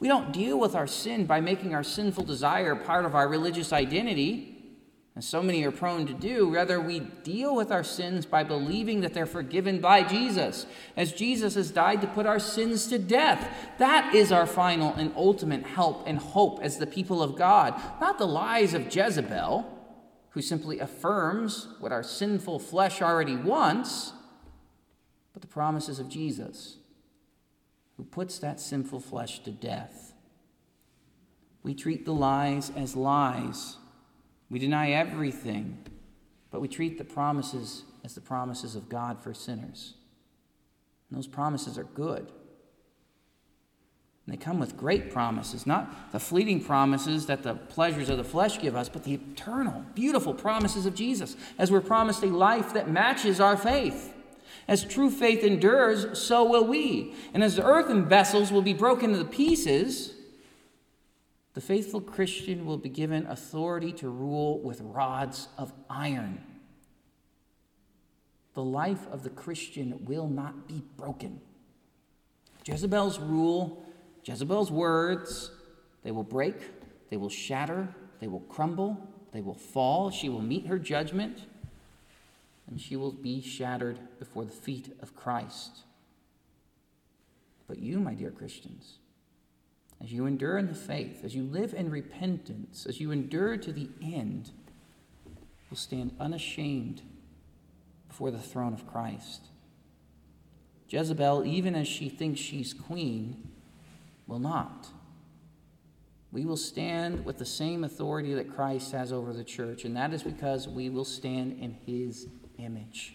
We 0.01 0.09
don't 0.09 0.33
deal 0.33 0.59
with 0.59 0.75
our 0.75 0.89
sin 0.89 1.25
by 1.25 1.41
making 1.41 1.73
our 1.73 1.85
sinful 1.85 2.25
desire 2.25 2.75
part 2.75 3.05
of 3.05 3.15
our 3.15 3.29
religious 3.29 3.73
identity 3.73 4.54
as 5.17 5.25
so 5.25 5.43
many 5.43 5.65
are 5.65 5.71
prone 5.71 6.07
to 6.07 6.13
do. 6.13 6.53
Rather, 6.53 6.81
we 6.81 6.99
deal 6.99 7.55
with 7.55 7.71
our 7.71 7.85
sins 7.85 8.27
by 8.27 8.43
believing 8.43 9.01
that 9.01 9.15
they're 9.15 9.27
forgiven 9.27 9.81
by 9.81 10.03
Jesus, 10.03 10.67
as 10.97 11.13
Jesus 11.13 11.55
has 11.55 11.71
died 11.71 12.01
to 12.01 12.09
put 12.09 12.27
our 12.27 12.41
sins 12.41 12.89
to 12.89 12.99
death. 12.99 13.49
That 13.79 14.13
is 14.13 14.33
our 14.33 14.47
final 14.47 14.93
and 14.95 15.13
ultimate 15.17 15.65
help 15.67 16.03
and 16.07 16.19
hope 16.19 16.61
as 16.63 16.79
the 16.79 16.87
people 16.87 17.23
of 17.23 17.37
God, 17.37 17.81
not 18.01 18.19
the 18.19 18.27
lies 18.27 18.75
of 18.75 18.95
Jezebel, 18.95 19.71
who 20.31 20.43
simply 20.43 20.81
affirms 20.81 21.69
what 21.79 21.93
our 21.93 22.03
sinful 22.03 22.59
flesh 22.59 23.01
already 23.01 23.37
wants, 23.37 24.13
but 25.33 25.43
the 25.43 25.49
promises 25.49 26.01
of 26.01 26.09
Jesus, 26.09 26.79
who 27.97 28.03
puts 28.03 28.41
that 28.41 28.59
sinful 28.59 28.99
flesh 28.99 29.45
to 29.45 29.53
death. 29.53 30.13
We 31.63 31.73
treat 31.73 32.05
the 32.05 32.13
lies 32.13 32.73
as 32.75 32.97
lies 32.97 33.77
we 34.51 34.59
deny 34.59 34.91
everything, 34.91 35.79
but 36.51 36.61
we 36.61 36.69
treat 36.69 36.99
the 36.99 37.05
promises 37.05 37.83
as 38.05 38.15
the 38.15 38.21
promises 38.21 38.77
of 38.77 38.89
God 38.89 39.21
for 39.23 39.35
sinners. 39.35 39.95
And 41.11 41.19
those 41.19 41.27
promises 41.27 41.79
are 41.79 41.85
good. 41.85 42.31
And 44.27 44.33
they 44.33 44.39
come 44.39 44.59
with 44.59 44.77
great 44.77 45.11
promises, 45.11 45.67
not 45.67 46.13
the 46.13 46.21
fleeting 46.21 46.65
promises 46.65 47.27
that 47.27 47.43
the 47.43 47.55
pleasures 47.55 48.09
of 48.09 48.17
the 48.17 48.25
flesh 48.25 48.61
give 48.61 48.75
us, 48.75 48.89
but 48.89 49.05
the 49.05 49.15
eternal, 49.15 49.85
beautiful 49.95 50.33
promises 50.33 50.87
of 50.87 50.95
Jesus, 50.95 51.37
as 51.59 51.71
we're 51.71 51.83
promised 51.83 52.23
a 52.23 52.29
life 52.29 52.73
that 52.73 52.91
matches 52.91 53.39
our 53.39 53.57
faith. 53.57 54.15
As 54.67 54.83
true 54.83 55.11
faith 55.11 55.45
endures, 55.45 56.19
so 56.19 56.43
will 56.45 56.67
we. 56.67 57.15
And 57.35 57.45
as 57.45 57.57
the 57.57 57.65
earthen 57.65 58.07
vessels 58.09 58.51
will 58.51 58.63
be 58.63 58.73
broken 58.73 59.13
into 59.13 59.27
pieces, 59.27 60.14
the 61.55 61.61
faithful 61.61 62.01
Christian 62.01 62.67
will 62.67 62.79
be 62.79 62.89
given 62.89 63.27
authority 63.27 63.93
to 63.93 64.09
rule 64.09 64.59
with 64.61 64.81
rods 64.81 65.49
of 65.57 65.73
iron. 65.89 66.43
The 68.55 68.65
life 68.65 69.07
of 69.11 69.23
the 69.23 69.31
Christian 69.31 70.05
will 70.05 70.29
not 70.29 70.67
be 70.67 70.83
broken. 70.97 71.41
Jezebel's 72.67 73.21
rule, 73.21 73.85
Jezebel's 74.25 74.71
words, 74.71 75.53
they 76.03 76.11
will 76.11 76.25
break, 76.25 76.57
they 77.11 77.17
will 77.17 77.31
shatter, 77.31 77.89
they 78.21 78.27
will 78.27 78.41
crumble, 78.41 79.09
they 79.33 79.41
will 79.41 79.55
fall. 79.55 80.11
She 80.11 80.29
will 80.29 80.43
meet 80.43 80.67
her 80.67 80.79
judgment, 80.79 81.47
and 82.69 82.81
she 82.81 82.97
will 82.97 83.13
be 83.13 83.41
shattered 83.41 83.99
before 84.19 84.45
the 84.45 84.53
feet 84.53 84.97
of 85.01 85.15
Christ. 85.15 85.81
But 87.69 87.79
you, 87.79 88.01
my 88.01 88.15
dear 88.15 88.31
Christians, 88.31 88.99
as 90.03 90.13
you 90.13 90.27
endure 90.27 90.59
in 90.59 90.67
the 90.67 90.75
faith, 90.75 91.25
as 91.25 91.35
you 91.35 91.45
live 91.45 91.73
in 91.73 91.91
repentance, 91.91 92.87
as 92.87 93.01
you 93.01 93.11
endure 93.11 93.57
to 93.57 93.73
the 93.73 93.89
end, 94.03 94.51
will 95.71 95.77
stand 95.77 96.15
unashamed 96.21 97.03
before 98.09 98.31
the 98.31 98.39
throne 98.39 98.75
of 98.75 98.87
Christ. 98.87 99.47
Jezebel, 100.89 101.45
even 101.45 101.75
as 101.75 101.89
she 101.89 102.09
thinks 102.09 102.41
she's 102.41 102.75
queen, 102.75 103.49
will 104.27 104.39
not. 104.39 104.89
We 106.31 106.45
will 106.45 106.57
stand 106.57 107.25
with 107.25 107.39
the 107.39 107.47
same 107.47 107.85
authority 107.85 108.35
that 108.35 108.55
Christ 108.55 108.93
has 108.93 109.13
over 109.13 109.33
the 109.33 109.45
church, 109.45 109.85
and 109.85 109.97
that 109.97 110.13
is 110.13 110.23
because 110.23 110.69
we 110.69 110.91
will 110.91 111.05
stand 111.05 111.59
in 111.61 111.77
his 111.87 112.27
image. 112.59 113.15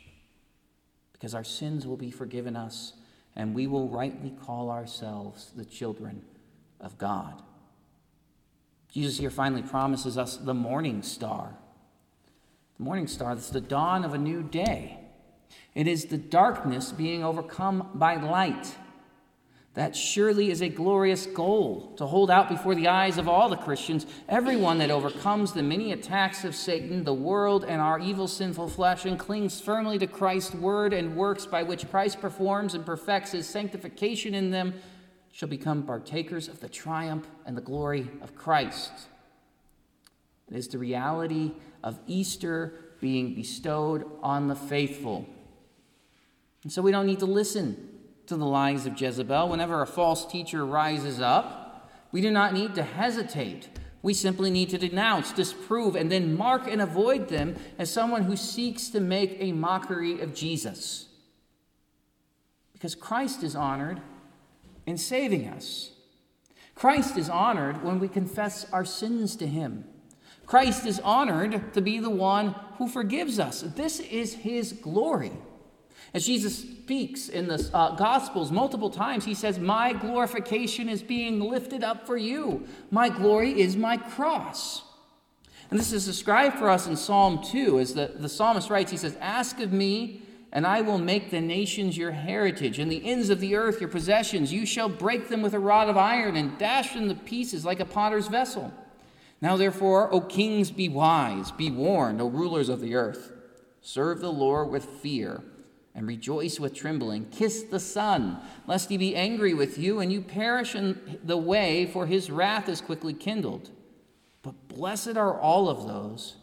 Because 1.14 1.36
our 1.36 1.44
sins 1.44 1.86
will 1.86 1.98
be 1.98 2.12
forgiven 2.12 2.56
us, 2.56 2.94
and 3.36 3.54
we 3.54 3.68
will 3.68 3.90
rightly 3.90 4.32
call 4.32 4.72
ourselves 4.72 5.52
the 5.56 5.66
children 5.66 6.24
of 6.80 6.98
God. 6.98 7.42
Jesus 8.92 9.20
here 9.20 9.30
finally 9.30 9.62
promises 9.62 10.18
us 10.18 10.38
the 10.38 10.54
morning 10.54 11.04
star. 11.04 11.56
The 12.78 12.84
morning 12.84 13.08
star, 13.08 13.36
that's 13.36 13.50
the 13.50 13.62
dawn 13.62 14.04
of 14.04 14.14
a 14.14 14.18
new 14.18 14.42
day. 14.42 15.00
It 15.76 15.88
is 15.88 16.06
the 16.06 16.18
darkness 16.18 16.92
being 16.92 17.24
overcome 17.24 17.92
by 17.94 18.16
light. 18.16 18.76
That 19.76 19.96
surely 19.96 20.50
is 20.50 20.62
a 20.62 20.70
glorious 20.70 21.28
goal 21.28 21.94
to 21.98 22.08
hold 22.08 22.32
out 22.32 22.50
before 22.50 22.74
the 22.74 22.88
eyes 22.88 23.18
of 23.18 23.30
all 23.30 23.50
the 23.50 23.56
Christians, 23.56 24.08
everyone 24.28 24.80
that 24.80 24.90
overcomes 24.90 25.54
the 25.54 25.62
many 25.62 25.92
attacks 25.92 26.44
of 26.44 26.56
Satan, 26.56 27.04
the 27.04 27.14
world, 27.14 27.64
and 27.64 27.80
our 27.80 28.00
evil, 28.00 28.28
sinful 28.28 28.70
flesh, 28.70 29.06
and 29.06 29.20
clings 29.20 29.62
firmly 29.62 30.00
to 30.00 30.08
Christ's 30.08 30.56
word 30.56 30.92
and 30.92 31.16
works 31.16 31.46
by 31.46 31.62
which 31.62 31.90
Christ 31.90 32.20
performs 32.20 32.74
and 32.74 32.86
perfects 32.86 33.32
his 33.32 33.48
sanctification 33.48 34.34
in 34.34 34.50
them, 34.50 34.74
shall 35.32 35.50
become 35.50 35.84
partakers 35.84 36.48
of 36.48 36.60
the 36.60 36.70
triumph 36.70 37.28
and 37.46 37.56
the 37.56 37.62
glory 37.62 38.10
of 38.22 38.36
Christ. 38.36 38.92
It 40.50 40.58
is 40.58 40.68
the 40.68 40.78
reality 40.78 41.52
of 41.84 42.00
Easter 42.08 42.74
being 43.00 43.36
bestowed 43.36 44.06
on 44.22 44.48
the 44.48 44.56
faithful. 44.56 45.26
And 46.64 46.72
so 46.72 46.82
we 46.82 46.92
don't 46.92 47.06
need 47.06 47.20
to 47.20 47.26
listen 47.26 47.90
to 48.28 48.36
the 48.36 48.46
lies 48.46 48.86
of 48.86 49.00
Jezebel. 49.00 49.50
Whenever 49.50 49.82
a 49.82 49.88
false 49.88 50.26
teacher 50.26 50.66
rises 50.66 51.22
up, 51.22 51.90
we 52.12 52.22
do 52.22 52.32
not 52.32 52.54
need 52.54 52.76
to 52.76 52.84
hesitate. 52.84 53.70
We 54.02 54.14
simply 54.14 54.50
need 54.50 54.70
to 54.70 54.78
denounce, 54.78 55.32
disprove, 55.32 55.96
and 55.96 56.12
then 56.12 56.38
mark 56.38 56.68
and 56.68 56.82
avoid 56.82 57.30
them 57.30 57.56
as 57.78 57.92
someone 57.92 58.24
who 58.24 58.36
seeks 58.36 58.90
to 58.90 59.00
make 59.00 59.38
a 59.40 59.52
mockery 59.52 60.22
of 60.22 60.34
Jesus. 60.34 61.08
Because 62.74 62.96
Christ 62.96 63.44
is 63.44 63.56
honored 63.56 64.02
in 64.90 64.98
saving 64.98 65.48
us. 65.48 65.92
Christ 66.76 67.18
is 67.18 67.30
honored 67.30 67.84
when 67.84 68.00
we 68.00 68.08
confess 68.08 68.66
our 68.72 68.86
sins 68.86 69.36
to 69.38 69.48
Him. 69.48 69.86
Christ 70.46 70.86
is 70.86 71.00
honored 71.02 71.74
to 71.74 71.82
be 71.82 72.00
the 72.00 72.10
one 72.10 72.56
who 72.78 72.88
forgives 72.88 73.38
us. 73.40 73.62
This 73.62 74.00
is 74.00 74.34
His 74.34 74.74
glory. 74.74 75.32
As 76.14 76.26
Jesus 76.26 76.58
speaks 76.58 77.30
in 77.30 77.48
the 77.48 77.70
uh, 77.72 77.96
Gospels 77.96 78.52
multiple 78.52 78.90
times, 78.90 79.26
he 79.26 79.36
says, 79.36 79.60
My 79.60 79.94
glorification 79.94 80.90
is 80.90 81.04
being 81.04 81.40
lifted 81.40 81.84
up 81.84 82.08
for 82.08 82.18
you. 82.18 82.66
My 82.90 83.10
glory 83.10 83.62
is 83.62 83.76
my 83.76 83.98
cross. 83.98 84.82
And 85.70 85.80
this 85.80 85.94
is 85.94 86.06
described 86.06 86.58
for 86.58 86.68
us 86.68 86.88
in 86.88 86.96
Psalm 86.96 87.44
2, 87.44 87.80
as 87.80 87.94
the, 87.94 88.14
the 88.16 88.30
psalmist 88.30 88.72
writes, 88.72 88.90
he 88.90 88.98
says, 88.98 89.16
Ask 89.22 89.60
of 89.60 89.72
me, 89.72 90.24
and 90.52 90.66
I 90.66 90.82
will 90.82 90.98
make 90.98 91.30
the 91.30 91.42
nations 91.42 91.98
your 91.98 92.12
heritage, 92.12 92.80
and 92.80 92.92
the 92.92 93.06
ends 93.06 93.30
of 93.30 93.40
the 93.40 93.56
earth 93.56 93.80
your 93.80 93.90
possessions. 93.90 94.52
You 94.52 94.66
shall 94.66 94.90
break 94.90 95.30
them 95.30 95.42
with 95.42 95.54
a 95.54 95.60
rod 95.60 95.90
of 95.90 95.98
iron, 95.98 96.36
and 96.36 96.58
dash 96.58 96.94
them 96.94 97.10
to 97.10 97.16
pieces 97.16 97.66
like 97.66 97.80
a 97.80 97.86
potter's 97.86 98.28
vessel. 98.28 98.74
Now, 99.42 99.56
therefore, 99.58 100.14
O 100.14 100.22
kings, 100.22 100.72
be 100.72 100.90
wise, 100.90 101.52
be 101.52 101.72
warned, 101.72 102.22
O 102.22 102.28
rulers 102.28 102.70
of 102.70 102.82
the 102.82 102.96
earth. 102.96 103.32
Serve 103.82 104.20
the 104.20 104.32
Lord 104.32 104.70
with 104.70 104.86
fear 104.86 105.42
and 105.96 106.08
rejoice 106.08 106.60
with 106.60 106.74
trembling. 106.74 107.26
Kiss 107.32 107.64
the 107.64 107.80
Son, 107.80 108.40
lest 108.68 108.90
he 108.90 108.98
be 108.98 109.16
angry 109.16 109.54
with 109.54 109.78
you 109.78 110.00
and 110.00 110.12
you 110.12 110.22
perish 110.22 110.76
in 110.76 111.20
the 111.24 111.38
way, 111.38 111.86
for 111.86 112.06
his 112.06 112.30
wrath 112.30 112.70
is 112.70 112.82
quickly 112.82 113.14
kindled. 113.14 113.70
But 114.42 114.68
blessed 114.68 115.18
are 115.18 115.40
all 115.40 115.70
of 115.70 115.88
those 115.88 116.36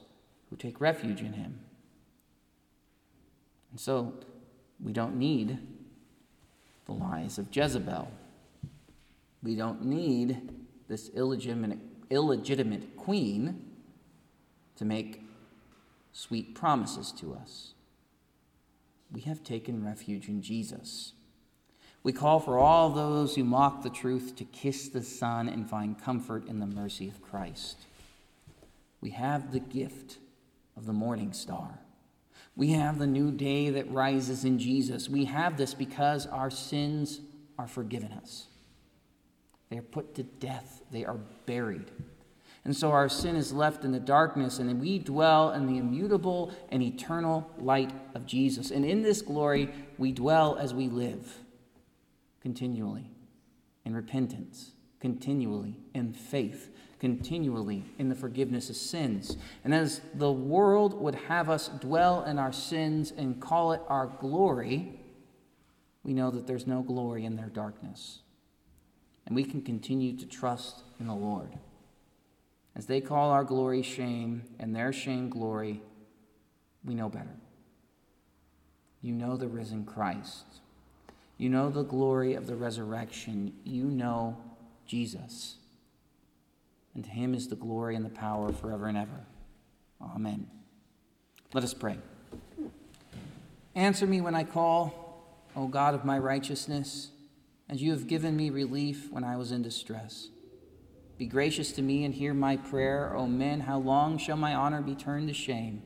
who 0.51 0.57
take 0.57 0.81
refuge 0.81 1.21
in 1.21 1.35
him. 1.35 1.61
And 3.77 3.81
so 3.81 4.15
we 4.83 4.95
don't 4.95 5.17
need 5.17 5.59
the 6.87 6.93
lies 6.93 7.37
of 7.37 7.55
Jezebel. 7.55 8.11
We 9.43 9.55
don't 9.55 9.85
need 9.85 10.51
this 10.89 11.11
illegitimate, 11.11 11.79
illegitimate 12.09 12.97
queen 12.97 13.63
to 14.77 14.87
make 14.87 15.23
sweet 16.13 16.55
promises 16.55 17.13
to 17.21 17.35
us 17.35 17.75
we 19.13 19.21
have 19.23 19.43
taken 19.43 19.85
refuge 19.85 20.29
in 20.29 20.43
Jesus. 20.43 21.13
We 22.03 22.13
call 22.13 22.41
for 22.41 22.59
all 22.59 22.91
those 22.91 23.35
who 23.35 23.45
mock 23.45 23.83
the 23.83 23.91
truth 23.91 24.37
to 24.37 24.45
kiss 24.45 24.89
the 24.89 25.03
Son 25.03 25.49
and 25.49 25.69
find 25.69 26.01
comfort 26.01 26.47
in 26.49 26.61
the 26.61 26.67
mercy 26.67 27.09
of 27.09 27.23
Christ. 27.23 27.79
We 29.01 29.11
have 29.11 29.53
the 29.53 29.61
gift 29.61 30.19
of 30.77 30.87
the 30.87 30.93
morning 30.93 31.33
star. 31.33 31.81
We 32.57 32.71
have 32.71 32.99
the 32.99 33.07
new 33.07 33.31
day 33.31 33.71
that 33.71 33.91
rises 33.93 34.45
in 34.45 34.59
Jesus. 34.59 35.09
We 35.11 35.27
have 35.27 35.59
this 35.59 35.75
because 35.75 36.27
our 36.27 36.51
sins 36.51 37.21
are 37.59 37.69
forgiven 37.69 38.13
us. 38.13 38.47
They 39.69 39.79
are 39.79 39.83
put 39.83 40.15
to 40.15 40.23
death, 40.23 40.83
they 40.91 41.05
are 41.05 41.21
buried. 41.45 41.91
And 42.65 42.75
so 42.75 42.91
our 42.91 43.09
sin 43.09 43.37
is 43.37 43.53
left 43.53 43.85
in 43.85 43.93
the 43.93 44.01
darkness, 44.01 44.59
and 44.59 44.81
we 44.81 44.99
dwell 44.99 45.53
in 45.53 45.67
the 45.67 45.79
immutable 45.79 46.53
and 46.71 46.83
eternal 46.83 47.49
light 47.59 47.93
of 48.15 48.27
Jesus. 48.27 48.73
And 48.73 48.85
in 48.85 49.03
this 49.03 49.23
glory, 49.23 49.71
we 49.99 50.11
dwell 50.11 50.57
as 50.57 50.75
we 50.75 50.89
live 50.89 51.45
continually 52.41 53.13
in 53.85 53.95
repentance, 53.95 54.73
continually 54.99 55.79
in 55.95 56.13
faith, 56.13 56.71
continually 56.99 57.85
in 57.99 58.09
the 58.09 58.15
forgiveness 58.15 58.71
of 58.71 58.77
sins. 58.77 59.37
And 59.65 59.75
as 59.75 60.01
the 60.15 60.33
world 60.33 60.95
would 61.01 61.15
have 61.15 61.51
us 61.51 61.69
dwell 61.69 62.25
in 62.25 62.39
our 62.39 62.53
sins 62.53 63.13
and 63.17 63.41
call 63.41 63.73
it 63.73 63.83
our 63.89 64.07
glory, 64.07 65.01
we 66.03 66.15
know 66.15 66.31
that 66.31 66.47
there's 66.47 66.67
no 66.67 66.83
glory 66.83 67.25
in 67.25 67.37
their 67.37 67.49
darkness. 67.49 68.21
And 69.27 69.35
we 69.35 69.45
can 69.45 69.61
continue 69.61 70.17
to 70.17 70.27
trust 70.27 70.83
in 71.01 71.07
the 71.07 71.15
Lord. 71.15 71.59
As 72.77 72.87
they 72.87 73.01
call 73.01 73.31
our 73.31 73.45
glory 73.45 73.83
shame 73.83 74.43
and 74.59 74.75
their 74.75 74.93
shame 74.93 75.29
glory, 75.29 75.83
we 76.85 76.95
know 76.95 77.09
better. 77.09 77.35
You 79.03 79.15
know 79.15 79.37
the 79.37 79.49
risen 79.49 79.85
Christ. 79.85 80.45
You 81.39 81.49
know 81.49 81.71
the 81.71 81.83
glory 81.83 82.35
of 82.35 82.47
the 82.47 82.57
resurrection. 82.57 83.53
You 83.65 83.85
know 83.85 84.37
Jesus. 84.87 85.57
And 86.97 87.05
to 87.05 87.11
him 87.11 87.35
is 87.35 87.49
the 87.49 87.57
glory 87.57 87.95
and 87.95 88.03
the 88.03 88.11
power 88.11 88.51
forever 88.55 88.87
and 88.87 88.97
ever. 88.97 89.27
Amen. 90.01 90.47
Let 91.53 91.63
us 91.63 91.75
pray. 91.75 91.99
Answer 93.75 94.07
me 94.07 94.23
when 94.23 94.35
I 94.35 94.45
call, 94.45 95.45
O 95.55 95.69
God 95.69 95.95
of 95.95 96.07
my 96.07 96.19
righteousness, 96.19 97.11
as 97.69 97.83
you 97.83 97.91
have 97.91 98.07
given 98.07 98.35
me 98.35 98.49
relief 98.49 99.13
when 99.13 99.25
I 99.25 99.37
was 99.37 99.53
in 99.53 99.61
distress. 99.61 100.29
Be 101.19 101.27
gracious 101.27 101.71
to 101.73 101.83
me 101.83 102.03
and 102.05 102.15
hear 102.15 102.33
my 102.33 102.57
prayer. 102.57 103.15
O 103.15 103.27
men, 103.27 103.61
how 103.61 103.79
long 103.79 104.17
shall 104.17 104.39
my 104.39 104.55
honor 104.55 104.81
be 104.81 104.95
turned 104.95 105.29
to 105.29 105.35
shame? 105.35 105.83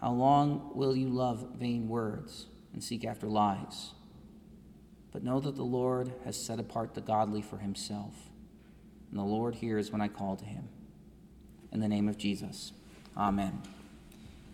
How 0.00 0.10
long 0.10 0.72
will 0.74 0.96
you 0.96 1.08
love 1.08 1.46
vain 1.60 1.88
words 1.88 2.46
and 2.72 2.82
seek 2.82 3.04
after 3.04 3.28
lies? 3.28 3.92
But 5.12 5.22
know 5.22 5.38
that 5.38 5.54
the 5.54 5.62
Lord 5.62 6.12
has 6.24 6.36
set 6.36 6.58
apart 6.58 6.94
the 6.94 7.00
godly 7.00 7.40
for 7.40 7.58
himself, 7.58 8.14
and 9.14 9.22
the 9.22 9.26
Lord 9.26 9.54
hears 9.54 9.92
when 9.92 10.00
I 10.00 10.08
call 10.08 10.34
to 10.34 10.44
him. 10.44 10.68
In 11.70 11.78
the 11.78 11.86
name 11.86 12.08
of 12.08 12.18
Jesus, 12.18 12.72
amen. 13.16 13.62